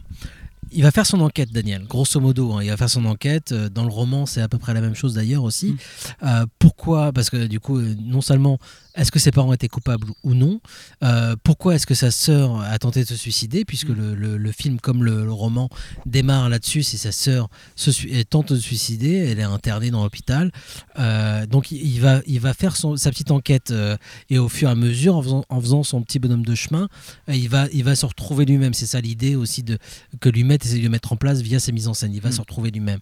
[0.71, 1.85] il va faire son enquête, Daniel.
[1.87, 3.53] Grosso modo, hein, il va faire son enquête.
[3.53, 5.75] Dans le roman, c'est à peu près la même chose d'ailleurs aussi.
[6.23, 7.11] Euh, pourquoi?
[7.13, 8.57] Parce que du coup, non seulement
[8.97, 10.59] est-ce que ses parents étaient coupables ou non
[11.03, 14.51] Euh, Pourquoi est-ce que sa sœur a tenté de se suicider Puisque le, le- le
[14.51, 15.69] film, comme le, le roman,
[16.05, 16.83] démarre là-dessus.
[16.83, 17.91] C'est sa sœur se
[18.23, 19.15] tente de se suicider.
[19.17, 20.51] Elle est internée dans l'hôpital.
[20.99, 23.95] Euh, donc il va, il va faire son- sa petite enquête euh,
[24.29, 26.89] et au fur et à mesure, en faisant, en faisant son petit bonhomme de chemin,
[27.27, 28.73] il, va, il va se retrouver lui-même.
[28.73, 29.77] C'est ça l'idée aussi de,
[30.19, 32.13] que Lumet essaie de mettre en place via ses mises en scène.
[32.13, 32.99] Il va se retrouver lui-même.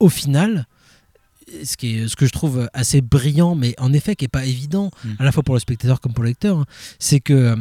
[0.00, 0.66] Au final,
[1.64, 4.44] ce, qui est, ce que je trouve assez brillant, mais en effet qui n'est pas
[4.44, 6.66] évident, à la fois pour le spectateur comme pour le lecteur, hein,
[6.98, 7.56] c'est que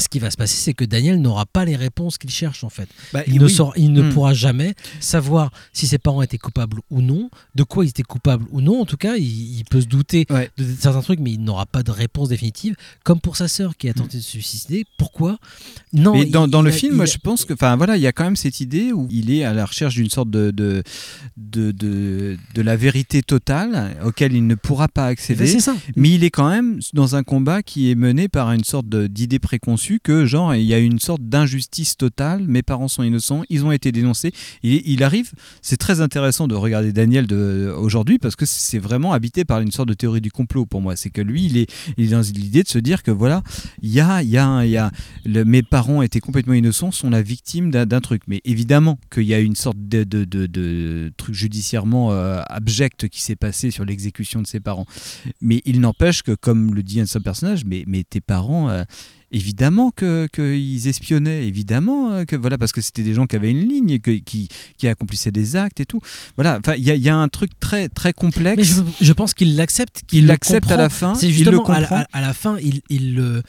[0.00, 2.68] ce qui va se passer, c'est que Daniel n'aura pas les réponses qu'il cherche en
[2.68, 2.88] fait.
[3.12, 3.50] Bah, il ne, oui.
[3.52, 4.12] saura- il ne Mm.
[4.12, 8.44] pourra jamais savoir si ses parents étaient coupables ou non, de quoi ils étaient coupables
[8.52, 8.80] ou non.
[8.80, 10.24] En tout cas, il, il peut se douter
[10.56, 12.76] de certains trucs, mais il n'aura pas de réponse définitive.
[13.04, 14.84] Comme pour sa sœur qui a tenté de se suicider.
[14.98, 15.38] Pourquoi?
[15.92, 16.12] Non.
[16.12, 17.96] Mais il- dans, il le a- film, il moi, a- je pense que, enfin voilà,
[17.96, 20.30] il y a quand même cette idée où il est à la recherche d'une sorte
[20.30, 20.82] de de,
[21.36, 25.44] de, de de la vérité totale auquel il ne pourra pas accéder.
[25.44, 25.76] Ben, c'est ça.
[25.96, 29.38] Mais il est quand même dans un combat qui est mené par une sorte d'idée
[29.40, 32.44] préconçue que genre il y a une sorte d'injustice totale.
[32.46, 34.32] Mes parents sont innocents, ils ont été dénoncés.
[34.62, 35.32] Il, il arrive.
[35.62, 39.72] C'est très intéressant de regarder Daniel de aujourd'hui parce que c'est vraiment habité par une
[39.72, 40.94] sorte de théorie du complot pour moi.
[40.96, 43.42] C'est que lui, il est, il est dans l'idée de se dire que voilà,
[43.80, 44.90] il y a, il y a, il y a
[45.24, 48.22] mes parents étaient complètement innocents, sont la victime d'un truc.
[48.26, 53.22] Mais évidemment qu'il y a une sorte de, de, de- truc judiciairement euh, abject qui
[53.22, 54.86] s'est passé sur l'exécution de ses parents.
[55.40, 58.68] Mais il n'empêche que, comme le dit un de ses personnages, mais, mais tes parents.
[58.68, 58.84] euh,
[59.30, 63.50] Évidemment que qu'ils espionnaient, évidemment euh, que voilà parce que c'était des gens qui avaient
[63.50, 64.48] une ligne, que- qui
[64.78, 66.00] qui accomplissaient des actes et tout.
[66.36, 68.56] Voilà, enfin il y, a- il y a un truc très très complexe.
[68.56, 70.02] Mais je, je pense qu'il l'accepte.
[70.06, 71.80] qu'il Il le l'accepte à la fin, C'est il justement le à
[72.22, 73.42] la- à fin, il, il le,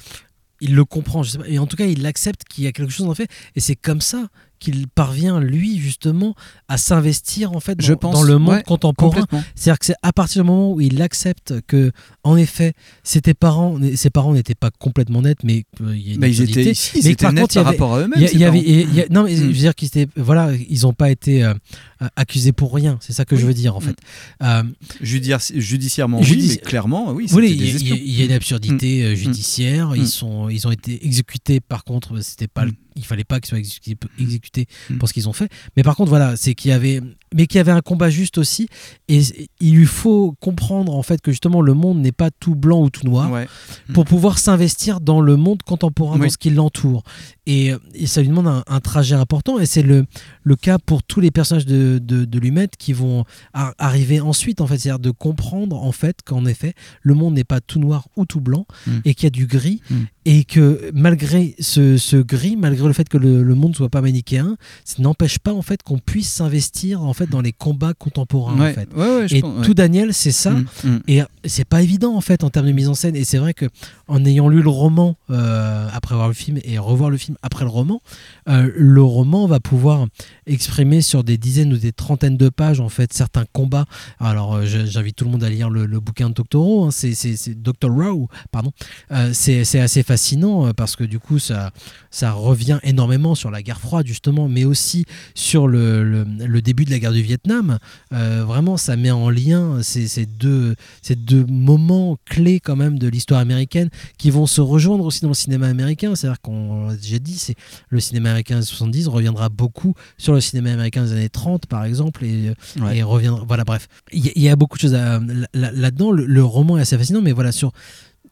[0.59, 1.23] il le comprend.
[1.23, 1.47] Je sais pas.
[1.47, 3.29] Et en tout cas, il accepte qu'il y a quelque chose en fait.
[3.55, 4.27] Et c'est comme ça
[4.59, 6.35] qu'il parvient lui justement
[6.67, 9.25] à s'investir en fait dans, Je pense, dans le monde ouais, contemporain.
[9.55, 11.91] C'est-à-dire que c'est à partir du moment où il accepte que,
[12.23, 16.15] en effet, c'était parents, ses parents n'étaient pas complètement nets, mais euh, il y a
[16.15, 17.99] une ils étaient- ils mais étaient par nets contre, il y par avait- rapport à
[18.01, 19.47] eux-mêmes, il y y avait- y a- non, mais je Mm.
[19.47, 21.53] veux dire qu'ils étaient, voilà, ils n'ont pas été euh,
[22.01, 22.97] euh, accusés pour rien.
[23.01, 23.95] C'est ça que je veux dire en fait.
[24.43, 24.63] Euh,
[25.01, 27.25] Judici- judiciairement, Judici- oui, mais clairement, oui.
[27.29, 29.05] il y, a- y une absurdité Mm.
[29.05, 29.15] euh, Mm.
[29.15, 29.89] judiciaire.
[29.89, 29.95] Mm.
[29.97, 31.59] Ils sont, ils ont été exécutés.
[31.59, 34.97] Par contre, c'était pas, le- il fallait pas qu'ils soient exécutés, exécutés Mm.
[34.97, 35.49] pour ce qu'ils ont fait.
[35.77, 37.01] Mais par contre, voilà, c'est qu'il y avait,
[37.33, 38.67] mais qu'il y avait un combat juste aussi.
[39.07, 39.21] Et
[39.59, 42.89] il lui faut comprendre en fait que justement le monde n'est pas tout blanc ou
[42.89, 43.47] tout noir Ouais.
[43.93, 46.31] pour pouvoir s'investir dans le monde contemporain, dans Oui.
[46.31, 47.03] ce qui l'entoure.
[47.45, 49.59] Et, et ça lui demande un, un trajet important.
[49.59, 50.05] Et c'est le,
[50.43, 54.61] le cas pour tous les personnages de, de, de Lumet qui vont ar- arriver ensuite,
[54.61, 54.77] en fait.
[54.77, 58.41] C'est-à-dire de comprendre, en fait, qu'en effet, le monde n'est pas tout noir ou tout
[58.41, 58.91] blanc Mm.
[59.05, 59.81] et qu'il y a du gris.
[59.89, 59.95] Mm.
[60.31, 64.01] Et que malgré ce, ce gris, malgré le fait que le, le monde soit pas
[64.01, 68.55] manichéen, ça n'empêche pas, en fait, qu'on puisse s'investir, en fait, dans les combats contemporains,
[68.59, 68.69] Ouais.
[68.69, 68.89] en fait.
[68.95, 70.51] Ouais, ouais, je et pense- tout Daniel, c'est ça.
[70.51, 70.99] Mm, mm.
[71.07, 73.15] Et c'est pas évident en fait en termes de mise en scène.
[73.15, 73.65] Et c'est vrai que
[74.07, 77.63] en ayant lu le roman euh, après voir le film et revoir le film après
[77.65, 78.01] le roman,
[78.49, 80.05] euh, le roman va pouvoir
[80.45, 83.85] exprimer sur des dizaines ou des trentaines de pages en fait certains combats.
[84.19, 86.59] Alors euh, j'invite tout le monde à lire le, le bouquin de Dr.
[86.59, 87.55] Rowe, hein, c'est, c'est, c'est.
[87.83, 88.71] Rowe, pardon.
[89.11, 91.71] Euh, c'est, assez fascinant euh, parce que du coup ça,
[92.11, 96.83] ça revient énormément sur la guerre froide justement, mais aussi sur le, le, le début
[96.83, 97.77] de la guerre du Vietnam.
[98.13, 102.99] Euh, vraiment, ça met en lien ces, ces deux, ces deux moments clés quand même
[102.99, 106.15] de l'histoire américaine qui vont se rejoindre aussi dans le cinéma américain.
[106.15, 107.55] C'est-à-dire qu'on l'a déjà dit, c'est
[107.89, 111.85] le cinéma américain des 70 reviendra beaucoup sur le cinéma américain des années 30 par
[111.85, 112.51] exemple et,
[112.81, 112.97] Ouais.
[112.97, 113.43] et reviendra.
[113.47, 116.11] Voilà, bref, il y, a- il y a beaucoup de choses à- là- là- là-dedans.
[116.11, 117.71] le, le roman est assez fascinant, mais voilà sur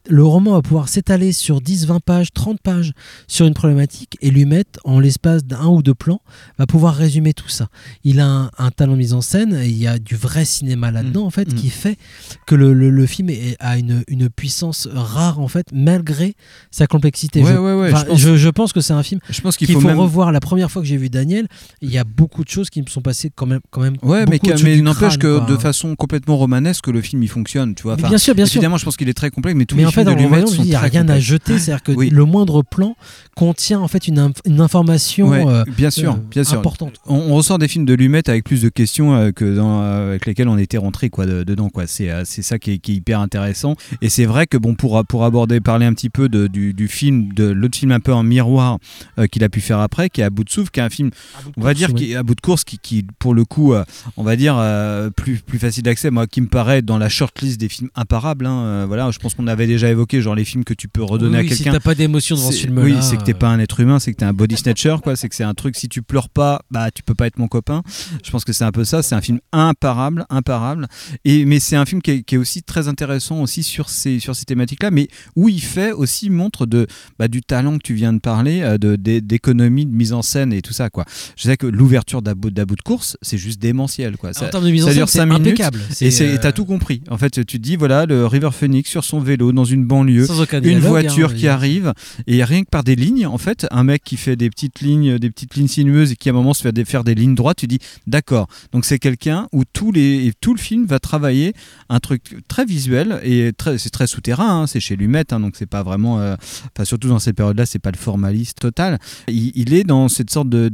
[0.10, 2.94] le roman va pouvoir s'étaler sur 10, 20 pages, 30 pages
[3.28, 6.22] sur une problématique et lui mettre en l'espace d'un ou deux plans,
[6.58, 7.68] va pouvoir résumer tout ça.
[8.04, 10.46] Il a un, un talent de mise en scène, et il y a du vrai
[10.46, 11.98] cinéma là-dedans en fait, qui fait
[12.46, 16.36] que le, le- le film est- a une, une puissance rare en fait, malgré
[16.72, 17.42] sa complexité.
[17.44, 19.68] Ouais, je, ouais, je pense- je- je pense que c'est un film Je pense qu'il
[19.72, 20.32] faut faut, même- revoir.
[20.32, 21.48] La première fois que j'ai vu Daniel,
[21.82, 23.60] il y a beaucoup de choses qui me sont passées quand même.
[23.72, 25.46] Quand même Ouais, mais, mais n'empêche que quoi.
[25.48, 27.94] de façon complètement romanesque, le film il fonctionne, tu vois.
[27.96, 28.58] Enfin, bien sûr, bien sûr.
[28.58, 30.12] Évidemment, je pense qu'il est très complexe, mais tous mais les en fait, films dans
[30.14, 31.58] de le Lumet roman, sont il n'y a rien à jeter.
[31.60, 32.10] C'est-à-dire que Oui.
[32.10, 32.96] le moindre plan
[33.36, 36.58] contient en fait une, inf- une information Ouais, euh, bien sûr, euh, bien sûr.
[36.60, 36.94] importante.
[37.06, 40.10] On, on ressort des films de Lumet avec plus de questions euh, que dans, euh,
[40.10, 41.86] avec lesquelles on était rentré quoi de- dedans quoi.
[41.88, 43.76] C'est euh, c'est ça qui est, qui est hyper intéressant.
[44.02, 46.88] Et c'est vrai que bon pour pour aborder parler un petit peu de, du, du
[46.88, 48.78] film de l'autre film un peu en miroir
[49.20, 50.90] euh, qu'il a pu faire après, qui est à bout de souffle, qui est un
[50.90, 51.12] film
[51.58, 53.84] on va dire qui est à bout de course, qui, qui pour le coup euh,
[54.18, 56.10] on va dire euh, plus plus facile d'accès.
[56.10, 58.46] Moi qui me paraît dans la shortlist des films imparables.
[58.46, 61.04] hein, euh, voilà, je pense qu'on avait déjà évoqué genre les films que tu peux
[61.04, 61.72] redonner Oui, à si quelqu'un.
[61.74, 64.00] t'as pas d'émotion devant ce film-là, Oui, c'est que t'es euh, pas un être humain,
[64.00, 65.16] c'est que t'es un body snatcher, quoi.
[65.16, 67.48] C'est que c'est un truc, si tu pleures pas, bah tu peux pas être mon
[67.48, 67.84] copain.
[68.24, 69.02] Je pense que c'est un peu ça.
[69.04, 70.88] C'est un film imparable, imparable.
[71.26, 74.20] Et mais c'est un film qui est, qui est aussi très intéressant aussi sur ces
[74.20, 76.88] sur ces thématiques-là, mais où il fait aussi montre de
[77.20, 80.22] bah, du talent que tu viens de parler, euh, de d'é- d'économie, de mise en
[80.22, 81.06] scène et tout ça, quoi.
[81.36, 84.34] Je sais que l'ouverture d'About de course, c'est juste démentiel, quoi.
[84.34, 85.80] Ça, termes de mise en scène, c'est 5 minutes impeccable.
[86.02, 87.02] et c'est- euh, t'as tout compris.
[87.10, 90.26] En fait, tu te dis voilà le River Phoenix sur son vélo dans une banlieue,
[90.74, 91.94] une voiture hein, qui arrive,
[92.28, 95.18] et rien que par des lignes, en fait, un mec qui fait des petites lignes,
[95.20, 97.36] des petites lignes sinueuses et qui à un moment se fait des, faire des lignes
[97.36, 98.48] droites, tu dis d'accord.
[98.72, 101.54] Donc c'est quelqu'un où tous les, et tout le film va travailler
[101.90, 104.62] un truc très visuel et c'est très souterrain.
[104.64, 106.36] hein, c'est chez Lumet, hein, donc c'est pas vraiment, euh,
[106.76, 109.00] enfin surtout dans cette période-là, c'est pas le formaliste total.
[109.28, 110.70] Il, il est dans cette sorte de-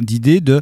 [0.00, 0.60] d'idée de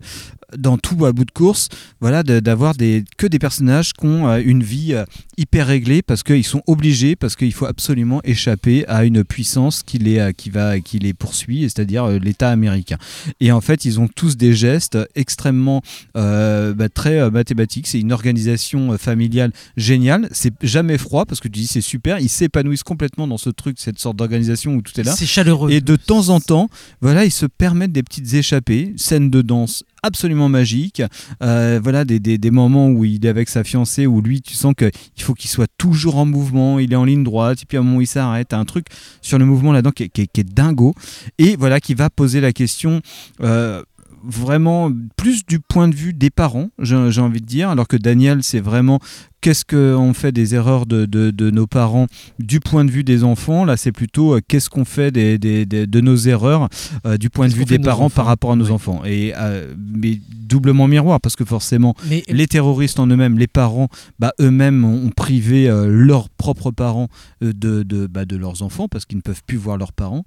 [0.57, 1.69] dans tout à bout de course,
[2.01, 5.05] voilà, d'avoir des, que des personnages qui ont euh, une vie euh,
[5.37, 9.99] hyper réglée parce qu'ils sont obligés, parce qu'il faut absolument échapper à une puissance qui
[9.99, 12.99] les, euh, qui va, qui les poursuit, c'est-à-dire l'État américain.
[13.41, 15.83] Et en fait, ils ont tous des gestes extrêmement
[16.17, 17.87] euh, bah, très mathématiques.
[17.87, 20.29] C'est une organisation familiale géniale.
[20.33, 22.19] C'est jamais froid parce que tu dis c'est super.
[22.19, 25.13] Ils s'épanouissent complètement dans ce truc, cette sorte d'organisation où tout est là.
[25.13, 25.71] C'est chaleureux.
[25.71, 26.69] Et de temps en temps,
[27.01, 31.03] voilà, ils se permettent des petites échappées, scènes de danse absolument magiques,
[31.43, 34.75] euh, voilà, des, des, moments où il est avec sa fiancée, où lui, tu sens
[34.77, 34.91] qu'il
[35.23, 37.85] faut qu'il soit toujours en mouvement, il est en ligne droite, et puis à un
[37.85, 38.87] moment il s'arrête, un truc
[39.23, 40.95] sur le mouvement là-dedans qui, est- dingo,
[41.39, 43.01] et voilà, qui va poser la question.
[43.41, 43.83] euh,
[44.23, 48.43] vraiment plus du point de vue des parents, j'ai envie de dire, alors que Daniel,
[48.43, 49.01] c'est vraiment
[49.41, 52.07] qu'est-ce qu'on fait des erreurs de, de- de nos parents
[52.39, 53.65] du point de vue des enfants?
[53.65, 56.69] Là, c'est plutôt euh, qu'est-ce qu'on fait des, des- des- de nos erreurs
[57.07, 58.17] euh, du point de vue des parents enfants?
[58.17, 59.03] par rapport à nos enfants?
[59.05, 63.89] Et euh, mais doublement miroir, parce que forcément, Mais- les terroristes en eux-mêmes, les parents,
[64.19, 67.09] bah, eux-mêmes ont, privé leurs propres parents
[67.41, 70.25] de, de, bah, de leurs enfants parce qu'ils ne peuvent plus voir leurs parents.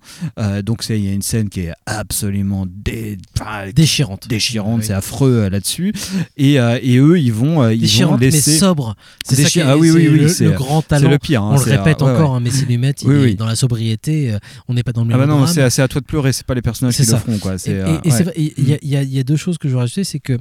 [0.63, 4.27] Donc il y a une scène qui est absolument dé- enfin, Déchirante.
[4.27, 4.85] déchirante, Oui.
[4.85, 5.93] c'est affreux là-dessus.
[6.37, 8.95] Et, et eux, ils vont, ils vont laisser mais sobre.
[9.25, 11.09] C'est est, ah oui, oui, c'est oui, le, c'est le grand c'est talent.
[11.09, 11.43] le pire.
[11.43, 12.37] hein, on le c'est- répète ouais, encore, ouais.
[12.37, 13.35] hein, mais c'est Lumet, il Oui, est oui.
[13.35, 14.33] dans la sobriété.
[14.33, 16.33] euh, on n'est pas dans le Ah bah non, c'est c'est à toi de pleurer,
[16.33, 17.15] c'est pas les personnages C'est qui ça.
[17.17, 17.55] le feront quoi.
[17.55, 18.33] Et, C'est, euh, et c'est ouais.
[18.35, 20.33] il y, y y a deux choses que je veux rajouter, c'est que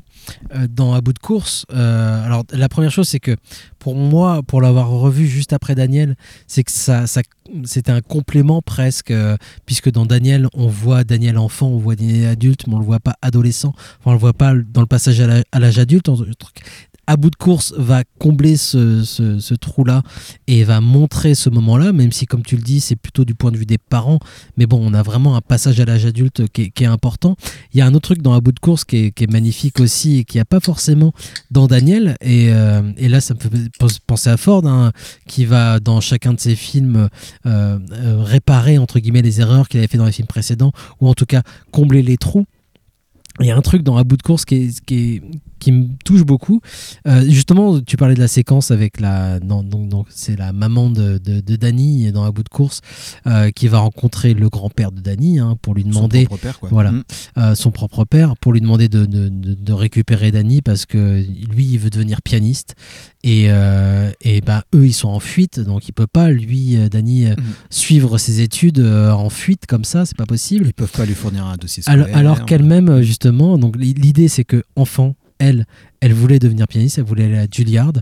[0.54, 3.36] euh, dans À bout de course, euh, alors la première chose, c'est que
[3.78, 7.22] pour moi, pour l'avoir revu juste après Daniel, c'est que ça, ça
[7.64, 9.36] c'était un complément presque, euh,
[9.66, 13.00] puisque dans Daniel, on voit Daniel enfant, on voit Daniel adulte, mais on le voit
[13.00, 16.08] pas adolescent, enfin, on le voit pas dans le passage à l'âge adulte.
[16.08, 16.24] on-
[17.06, 20.02] à bout de course va combler ce, trou-là
[20.46, 23.50] et va montrer ce moment-là, même si, comme tu le dis, c'est plutôt du point
[23.50, 24.20] de vue des parents.
[24.56, 27.36] Mais bon, on a vraiment un passage à l'âge adulte qui est, important.
[27.72, 30.18] Il y a un autre truc dans À bout de course qui est, magnifique aussi
[30.18, 31.12] et qui n'y a pas forcément
[31.50, 32.16] dans Daniel.
[32.20, 33.48] Et, euh, là, ça me fait
[33.78, 34.92] pens- penser à Ford, hein,
[35.26, 37.08] qui va dans chacun de ses films
[37.46, 41.08] euh, euh, réparer, entre guillemets, les erreurs qu'il avait fait dans les films précédents, ou
[41.08, 41.42] en tout cas
[41.72, 42.46] combler les trous.
[43.40, 45.22] Il y a un truc dans À bout de course qui, qui, est-
[45.62, 46.60] qui me touche beaucoup.
[47.06, 49.38] Euh, justement, tu parlais de la séquence avec la.
[49.40, 52.80] Non, donc, donc c'est la maman de, de, de Danny dans À bout de course
[53.26, 56.24] euh, qui va rencontrer le grand-père de Danny hein, pour lui demander.
[56.26, 56.68] propre père, quoi.
[56.70, 57.02] Voilà, Mm.
[57.38, 61.78] euh, son propre père, pour lui demander de, de, récupérer Danny parce que lui, il
[61.78, 62.74] veut devenir pianiste.
[63.24, 67.34] Et, et ben, eux, ils sont en fuite, donc il peut pas, lui, Danny, euh,
[67.70, 70.66] suivre ses études en fuite comme ça, c'est pas possible.
[70.66, 72.18] Ils peuvent pas lui fournir un dossier Alors, scolaire.
[72.18, 77.24] alors qu'elle-même, euh, justement, donc l'idée c'est que enfant, elle, voulait devenir pianiste, elle voulait
[77.24, 77.92] aller à Juilliard,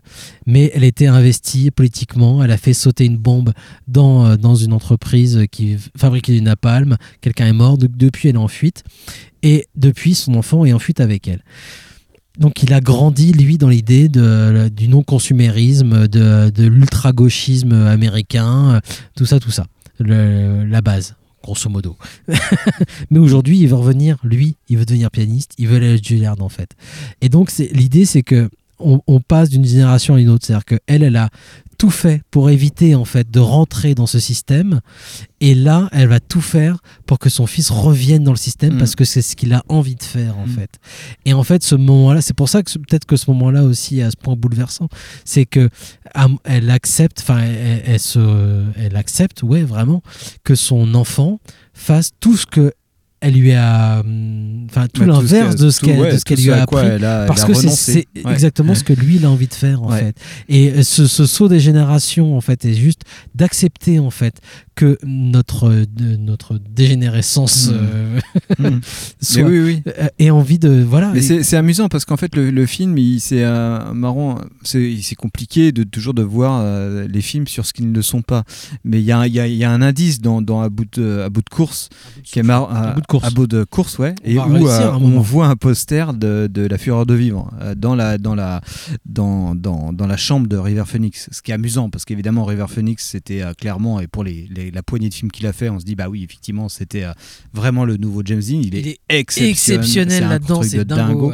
[0.46, 3.52] mais elle était investie politiquement, elle a fait sauter une bombe
[3.88, 8.48] dans, euh, une entreprise qui fabriquait du napalm, quelqu'un est mort, depuis elle est en
[8.48, 8.84] fuite,
[9.42, 11.42] et depuis son enfant est en fuite avec elle.
[12.38, 18.80] Donc il a grandi, lui, dans l'idée de- du non-consumérisme, de, l'ultra-gauchisme américain, euh,
[19.16, 19.66] tout ça, tout ça.
[19.98, 21.96] La base, grosso modo.
[23.10, 26.40] Mais aujourd'hui, il veut revenir, lui, il veut devenir pianiste, il veut aller à Juilliard,
[26.40, 26.70] en fait.
[27.20, 30.46] Et donc l'idée, c'est que on, on passe d'une génération à une autre.
[30.46, 31.28] C'est-à-dire qu'elle, elle a
[31.80, 34.80] tout fait pour éviter en fait de rentrer dans ce système
[35.40, 36.76] et là elle va tout faire
[37.06, 38.78] pour que son fils revienne dans le système Mm.
[38.78, 40.50] parce que c'est ce qu'il a envie de faire en Mm.
[40.50, 40.72] fait
[41.24, 43.62] et en fait ce moment là c'est pour ça que peut-être que ce moment là
[43.64, 44.88] aussi à ce point bouleversant
[45.24, 45.70] c'est que
[46.44, 50.02] elle accepte enfin elle, elle- elle se elle accepte ouais vraiment
[50.44, 51.40] que son enfant
[51.72, 52.72] fasse tout ce que
[53.20, 56.86] elle lui a hum, enfin tout Bah, l'inverse de ce qu'elle ouais, lui a appris
[56.86, 58.32] elle a- elle parce a que c'est- Ouais.
[58.32, 58.74] exactement Ouais.
[58.78, 60.16] ce que lui il a envie de faire en fait
[60.48, 63.02] et ce, ce saut des générations en fait est juste
[63.34, 64.40] d'accepter en fait
[64.74, 67.74] que notre de- notre dégénérescence Mm.
[67.74, 68.20] euh,
[68.58, 68.80] Mm.
[69.20, 69.82] soit- Mais oui, oui.
[69.98, 72.96] euh, ait envie de voilà Mais et- c'est amusant parce qu'en fait le, le film,
[72.98, 77.72] il- c'est euh, marrant, c'est compliqué de toujours de voir euh, les films sur ce
[77.72, 78.44] qu'ils ne le sont pas.
[78.84, 80.68] Mais il y a, il y a- il y a un indice dans, dans à,
[80.68, 81.88] bout de, à bout de course
[82.24, 82.68] qui est marrant.
[83.10, 83.26] À bout de course.
[83.26, 84.14] À bout de course, ouais.
[84.24, 87.74] On Et où euh, on voit un poster de, de La Fureur de Vivre euh,
[87.74, 88.60] dans, la, dans, la,
[89.06, 91.28] dans, dans, dans la chambre de River Phoenix.
[91.32, 94.70] Ce qui est amusant, parce qu'évidemment, River Phoenix, c'était euh, clairement, et pour les, les-
[94.70, 97.12] la poignée de films qu'il a fait, on se dit, bah oui, effectivement, c'était euh,
[97.52, 98.60] vraiment le nouveau James Dean.
[98.62, 101.32] Il est, Il est exceptionnel, exceptionnel là-dedans, c'est dingo,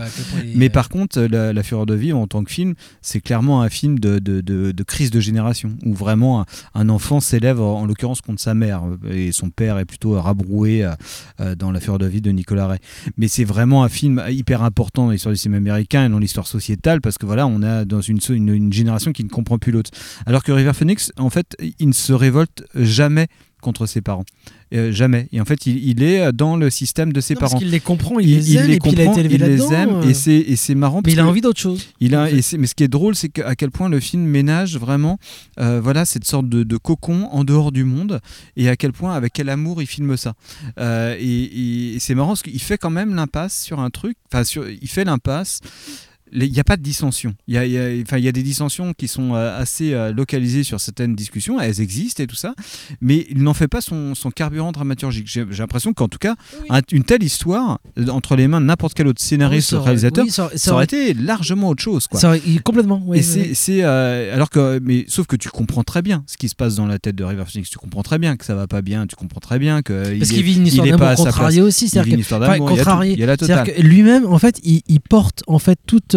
[0.54, 3.68] Mais par contre, la, La Fureur de Vivre, en tant que film, c'est clairement un
[3.68, 7.80] film de, de, de- de crise de génération, où vraiment un, un enfant s'élève, en,
[7.80, 10.84] en l'occurrence, contre sa mère, et son père est plutôt rabroué
[11.40, 12.78] euh, dans La Fureur de de Nicolas Ray.
[13.16, 16.46] Mais c'est vraiment un film hyper important dans l'histoire du cinéma américain et dans l'histoire
[16.46, 19.90] sociétale, parce que voilà, on a dans une génération qui ne comprend plus l'autre.
[20.24, 23.26] Alors que River Phoenix, en fait, il ne se révolte jamais
[23.66, 24.24] contre ses parents.
[24.74, 25.28] Euh, jamais.
[25.32, 27.60] Et en fait, il, il est dans le système de ses Non, parce parents.
[27.60, 29.90] qu'il les comprend, il les aime, et puis il a été élevé il les aime,
[29.96, 30.08] euh.
[30.08, 30.98] et c'est et c'est marrant.
[30.98, 31.86] Mais parce il a envie d'autre chose.
[32.00, 34.22] Il a, et c'est- mais ce qui est drôle, c'est qu'à quel point le film
[34.24, 35.18] ménage vraiment,
[35.60, 38.20] euh, voilà, cette sorte de, de cocon en dehors du monde,
[38.56, 40.34] et à quel point, avec quel amour il filme ça.
[40.78, 44.16] Euh, et et- c'est marrant parce qu'il fait quand même l'impasse sur un truc.
[44.32, 44.42] Enfin,
[44.82, 45.60] il fait l'impasse.
[46.38, 47.34] Il n'y a pas de dissension.
[47.48, 50.64] Il y a, y a- y a des dissensions qui sont euh, assez euh, localisées
[50.64, 52.54] sur certaines discussions, elles existent et tout ça,
[53.00, 55.26] mais il n'en fait pas son, son carburant dramaturgique.
[55.28, 56.34] J'ai l'impression qu'en tout cas,
[56.68, 57.78] un- une telle histoire,
[58.10, 60.72] entre les mains de n'importe quel autre scénariste Oui, ou réalisateur, oui, ça aurait- ça
[60.74, 62.06] aurait été largement autre chose.
[62.06, 62.20] Quoi.
[62.20, 63.02] Ça aurait- il- complètement.
[63.14, 66.54] et c'est, euh, alors que, mais sauf que tu comprends très bien ce qui se
[66.54, 67.70] passe dans la tête de River Phoenix.
[67.70, 69.06] Tu comprends très bien que ça va pas bien.
[69.06, 71.58] Tu comprends très bien que Parce il qu'il vit une histoire d'amour à sa contrarié
[71.60, 71.68] place.
[71.68, 71.88] aussi.
[71.88, 73.12] C'est-à-dire que- il y a tout- contrarié.
[73.14, 73.76] Il y a la C'est-à-dire totale.
[73.76, 76.16] que lui-même, en fait, il, il porte en fait toute,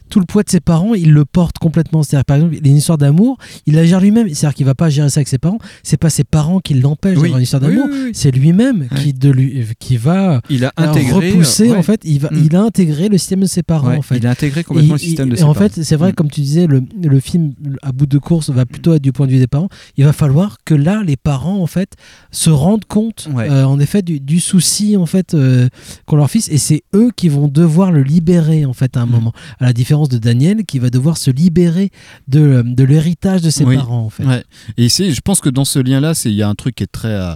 [0.11, 0.93] tout le poids de ses parents.
[0.93, 2.03] Il le porte complètement.
[2.03, 3.37] C'est-à-dire, par exemple, il a une histoire d'amour.
[3.65, 4.27] Il la gère lui-même.
[4.29, 5.57] C'est-à-dire qu'il va pas gérer ça avec ses parents.
[5.81, 7.23] C'est pas ses parents qui l'empêchent Oui.
[7.23, 7.85] d'avoir une histoire d'amour.
[7.89, 8.11] oui, oui.
[8.13, 10.41] C'est lui-même qui de lui, qui va.
[10.49, 11.69] Il a intégré, repousser.
[11.69, 11.77] euh, ouais.
[11.77, 12.41] En fait, il va, Mm.
[12.45, 13.87] il a intégré le système de ses parents.
[13.89, 14.17] Ouais, en fait.
[14.17, 15.69] il a intégré complètement Et- le système et- de et ses en parents.
[15.69, 16.15] fait, c'est vrai, Mm.
[16.15, 19.25] comme tu disais, le, le film à bout de course va plutôt être du point
[19.27, 19.69] de vue des parents.
[19.97, 21.93] Il va falloir que là, les parents, en fait,
[22.31, 23.49] se rendent compte, Ouais.
[23.49, 25.69] euh, en effet, du, du souci, en fait, euh,
[26.05, 29.05] qu'ont leur fils, et c'est eux qui vont devoir le libérer, en fait, à un
[29.05, 29.09] Mm.
[29.11, 29.33] moment.
[29.59, 31.89] À la différence de Daniel, qui va devoir se libérer
[32.27, 33.75] de, de l'héritage de ses Oui.
[33.75, 34.25] parents, en fait.
[34.25, 34.43] Ouais.
[34.77, 36.83] Et c'est, je pense que dans ce lien-là, c'est il y a un truc qui
[36.83, 37.09] est très.
[37.13, 37.33] euh,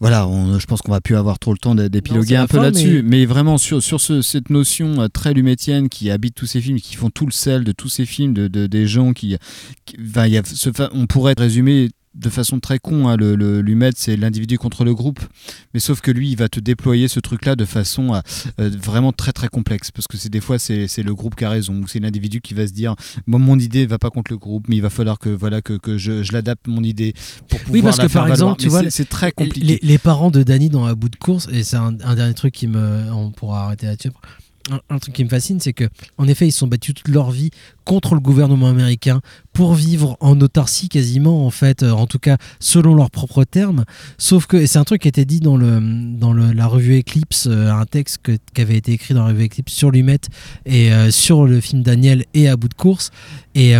[0.00, 3.02] voilà, on- je pense qu'on va plus avoir trop le temps d'épiloguer un peu là-dessus,
[3.02, 3.26] mais- mais...
[3.26, 6.94] vraiment sur, sur ce- cette notion euh, très lumétienne qui habite tous ces films, qui
[6.94, 9.36] font tout le sel de tous ces films, de, de- des gens qui,
[9.86, 13.90] qui- il y a ce on pourrait résumer de façon très con, hein, le, le
[13.94, 15.20] c'est l'individu contre le groupe,
[15.72, 18.20] mais sauf que lui, il va te déployer ce truc-là de façon euh,
[18.60, 21.44] euh, vraiment très très complexe, parce que c'est des fois c'est c'est le groupe qui
[21.44, 22.94] a raison, ou c'est l'individu qui va se dire,
[23.26, 25.74] moi mon idée va pas contre le groupe, mais il va falloir que voilà que,
[25.74, 27.14] que je, je l'adapte mon idée
[27.48, 28.52] pour pouvoir Oui, parce la que faire par valoir.
[28.54, 29.66] exemple, tu Mais vois, c'est- c'est très compliqué.
[29.66, 32.34] Les, les parents de Danny dans Un bout de course, et c'est un, un dernier
[32.34, 33.12] truc qui me.
[33.12, 34.08] On pourra arrêter là-dessus.
[34.08, 34.28] après.
[34.90, 35.88] Un, truc qui me fascine, c'est que,
[36.18, 37.50] en effet, ils se sont battus toute leur vie
[37.84, 39.20] contre le gouvernement américain
[39.52, 43.84] pour vivre en autarcie quasiment, en fait, euh, en tout cas selon leurs propres termes.
[44.18, 45.80] Sauf que, et c'est un truc qui a été dit dans, le,
[46.18, 49.46] dans la revue Eclipse, euh, un texte que- qui avait été écrit dans la revue
[49.46, 50.20] Eclipse sur Lumet
[50.66, 53.10] et euh, sur le film Daniel et À bout de course.
[53.54, 53.74] Et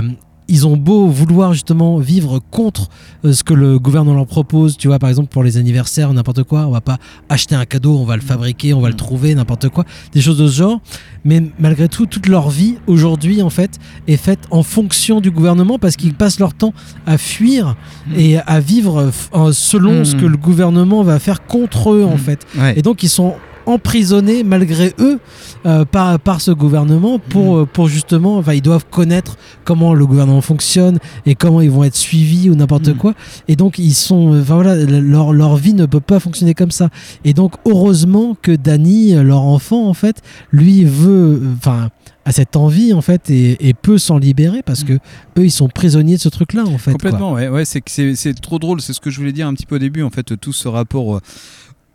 [0.48, 2.88] ils ont beau vouloir justement vivre contre
[3.24, 6.42] euh, ce que le gouvernement leur propose, tu vois, par exemple pour les anniversaires, n'importe
[6.44, 9.34] quoi, on va pas acheter un cadeau, on va le fabriquer, on va le trouver,
[9.34, 10.80] n'importe quoi, des choses de ce genre.
[11.24, 15.78] Mais malgré tout, toute leur vie aujourd'hui, en fait, est faite en fonction du gouvernement
[15.78, 16.72] parce qu'ils passent leur temps
[17.06, 17.76] à fuir
[18.16, 19.10] et à vivre
[19.52, 20.04] selon Mm.
[20.04, 22.46] ce que le gouvernement va faire contre eux, en fait.
[22.56, 22.74] Ouais.
[22.78, 23.34] Et donc, ils sont
[23.68, 25.18] emprisonnés malgré eux
[25.66, 30.06] euh, par, par ce gouvernement pour, euh, pour justement, enfin, ils doivent connaître comment le
[30.06, 33.14] gouvernement fonctionne et comment ils vont être suivis ou n'importe quoi.
[33.46, 36.70] Et donc, ils sont, euh, enfin voilà, leur, leur vie ne peut pas fonctionner comme
[36.70, 36.88] ça.
[37.24, 41.90] Et donc, heureusement que Danny, leur enfant, en fait, lui veut, enfin,
[42.24, 45.68] a cette envie, en fait, et, et peut s'en libérer parce que eux, ils sont
[45.68, 46.92] prisonniers de ce truc-là, en fait.
[46.92, 47.10] quoi.
[47.10, 49.46] Complètement, ouais, ouais c'est, que c'est, c'est trop drôle, c'est ce que je voulais dire
[49.46, 51.20] un petit peu au début, en fait, tout ce rapport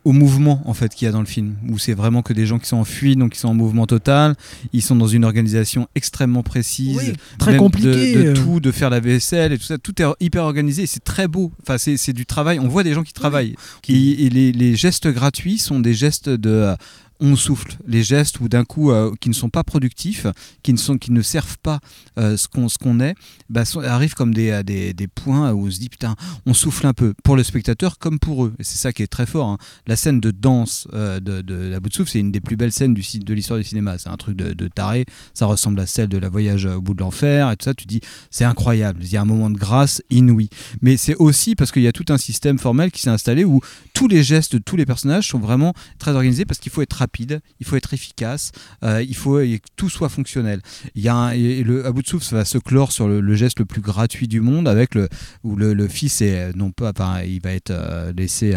[0.04, 2.46] au mouvement en fait qu'il y a dans le film, où c'est vraiment que des
[2.46, 4.34] gens qui sont en fuite, donc ils sont en mouvement total,
[4.72, 8.70] ils sont dans une organisation extrêmement précise, Oui, très même compliqué, de, de tout, de
[8.70, 11.96] faire la vaisselle et tout ça, tout est hyper organisé, c'est très beau, enfin c'est,
[11.96, 13.56] c'est du travail, on voit des gens qui travaillent,
[13.88, 16.74] et, et les, les gestes gratuits sont des gestes de...
[17.20, 20.26] on souffle, les gestes où d'un coup euh, qui ne sont pas productifs,
[20.62, 21.80] qui ne sont, qui ne servent pas
[22.18, 23.14] euh, ce qu'on est,
[23.48, 26.92] bah, arrivent comme des, des, des points où on se dit putain, on souffle un
[26.92, 28.54] peu pour le spectateur comme pour eux.
[28.58, 29.48] Et c'est ça qui est très fort.
[29.48, 29.58] hein.
[29.86, 32.56] La scène de danse euh, de, de la bout de souffle, c'est une des plus
[32.56, 33.96] belles scènes du, de l'histoire du cinéma.
[33.98, 35.06] C'est un truc de, de taré.
[35.34, 37.74] Ça ressemble à celle de la voyage au bout de l'enfer et tout ça.
[37.74, 38.00] Tu dis
[38.30, 39.00] c'est incroyable.
[39.02, 40.48] Il y a un moment de grâce inouï.
[40.82, 43.60] Mais c'est aussi parce qu'il y a tout un système formel qui s'est installé où
[43.92, 47.03] tous les gestes de tous les personnages sont vraiment très organisés parce qu'il faut être
[47.04, 48.50] rapide, il faut être efficace,
[48.82, 50.60] euh, il faut que tout soit fonctionnel.
[50.94, 53.06] Il y a un- et le, à bout de souffle ça va se clore sur
[53.08, 55.08] le, le geste le plus gratuit du monde avec le
[55.42, 58.54] où le, le fils est non pas, enfin, il va être euh, laissé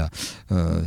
[0.51, 0.81] euh,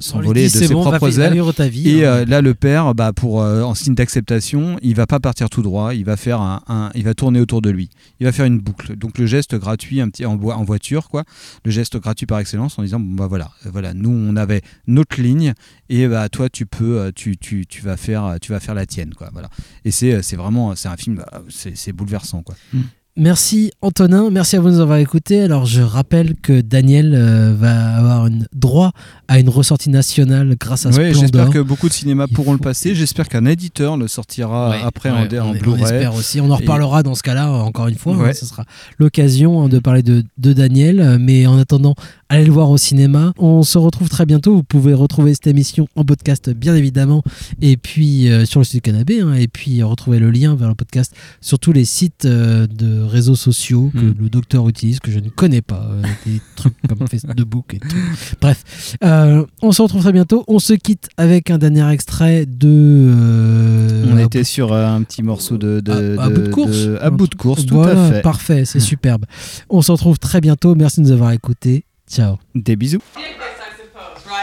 [0.00, 1.40] s'envoler de ses bon, propres ailes.
[1.70, 2.24] vie, Et hein.
[2.24, 6.04] là, le père, bah, pour en signe d'acceptation, il va pas partir tout droit, il
[6.04, 7.88] va faire un, un- il va tourner autour de lui,
[8.20, 8.96] il va faire une boucle.
[8.96, 11.24] Donc le geste gratuit, un petit en, en voiture, quoi,
[11.64, 15.20] le geste gratuit par excellence, en disant bon bah voilà, voilà, nous on avait notre
[15.20, 15.54] ligne
[15.88, 18.86] et bah toi tu peux, euh, tu, tu, tu vas faire, tu vas faire la
[18.86, 19.48] tienne, quoi, voilà.
[19.84, 22.56] Et c'est euh, vraiment, c'est un film, euh, c'est bouleversant, quoi.
[23.20, 25.40] Merci Antonin, merci à vous de nous avoir écoutés.
[25.42, 28.92] Alors je rappelle que Daniel euh, va avoir une, droit
[29.26, 32.94] à une ressortie nationale grâce à Oui, j'espère que beaucoup de cinémas pourront le passer.
[32.94, 35.82] J'espère qu'un éditeur le sortira Ouais, après ouais, en, en on, on Blu-ray.
[35.82, 36.40] espère aussi.
[36.40, 38.14] On en Et- reparlera dans ce cas-là, encore une fois.
[38.14, 38.64] hein, ce sera
[39.00, 41.18] l'occasion hein, de parler de, de Daniel.
[41.20, 41.96] Mais en attendant,
[42.28, 43.32] allez le voir au cinéma.
[43.36, 44.54] On se retrouve très bientôt.
[44.54, 47.24] Vous pouvez retrouver cette émission en podcast, bien évidemment.
[47.60, 49.22] Et puis euh, sur le site du Canapé.
[49.22, 53.07] hein, et puis retrouver le lien vers le podcast sur tous les sites euh, de
[53.08, 54.14] réseaux sociaux que Mm.
[54.20, 55.88] le docteur utilise, que je ne connais pas.
[55.90, 57.96] euh, des trucs comme Facebook et tout.
[58.40, 60.44] Bref, euh, on se retrouve très bientôt.
[60.48, 62.68] On se quitte avec un dernier extrait de.
[62.68, 66.70] euh, On était sur un petit morceau de, de- à, à de- bout de course.
[66.86, 68.22] de- à bout de course, tout Voilà, à fait.
[68.22, 69.24] Parfait, c'est superbe.
[69.68, 70.74] On se retrouve très bientôt.
[70.74, 71.84] Merci de nous avoir écoutés.
[72.10, 72.36] Ciao.
[72.54, 73.00] Des bisous.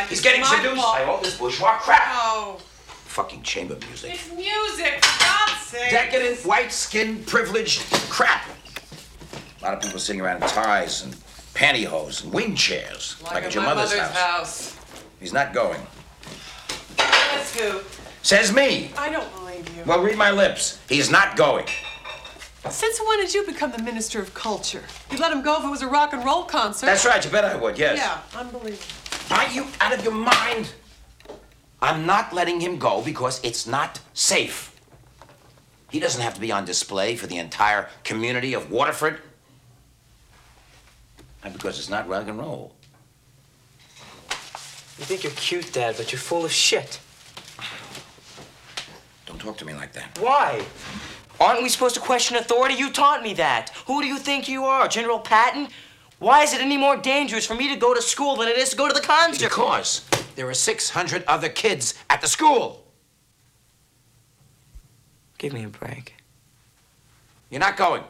[0.10, 2.00] He's getting seduced by all this bourgeois crap.
[2.38, 2.58] Oh,
[3.08, 4.12] Fucking chamber music.
[4.14, 5.02] it's music,
[5.90, 8.46] Decadent, white skinned, privileged crap.
[9.62, 11.14] A lot of people sitting around in ties and
[11.54, 14.76] pantyhose and wing chairs, like, Like at your mother's, mother's house.
[14.76, 14.76] house.
[15.20, 15.82] He's not going.
[16.98, 17.80] That's who.
[18.22, 18.92] Says me.
[18.98, 19.84] I don't believe you.
[19.86, 20.80] Well, read my lips.
[20.90, 21.66] He's not going.
[22.70, 24.84] Since when did you become the minister of culture?
[25.12, 26.88] You'd let him go if it was a rock and roll concert.
[26.88, 28.00] That's right, you bet I would, yes.
[28.00, 28.84] Yeah, unbelievable.
[29.30, 30.74] Are you out of your mind?
[31.82, 34.75] I'm not letting him go because it's not safe.
[35.96, 39.22] He doesn't have to be on display for the entire community of Waterford.
[41.42, 42.76] And because it's not rock and roll.
[44.28, 47.00] You think you're cute, Dad, but you're full of shit.
[49.26, 50.20] Don't talk to me like that.
[50.20, 50.66] Why?
[51.40, 52.76] Aren't we supposed to question authority?
[52.76, 53.70] You taught me that.
[53.88, 55.70] Who do you think you are, General Patton?
[56.20, 58.72] Why is it any more dangerous for me to go to school than it is
[58.72, 59.48] to go to the concert?
[59.48, 62.85] Because there are 600 other kids at the school.
[65.46, 66.16] Give me a break.
[67.52, 68.02] You're not going.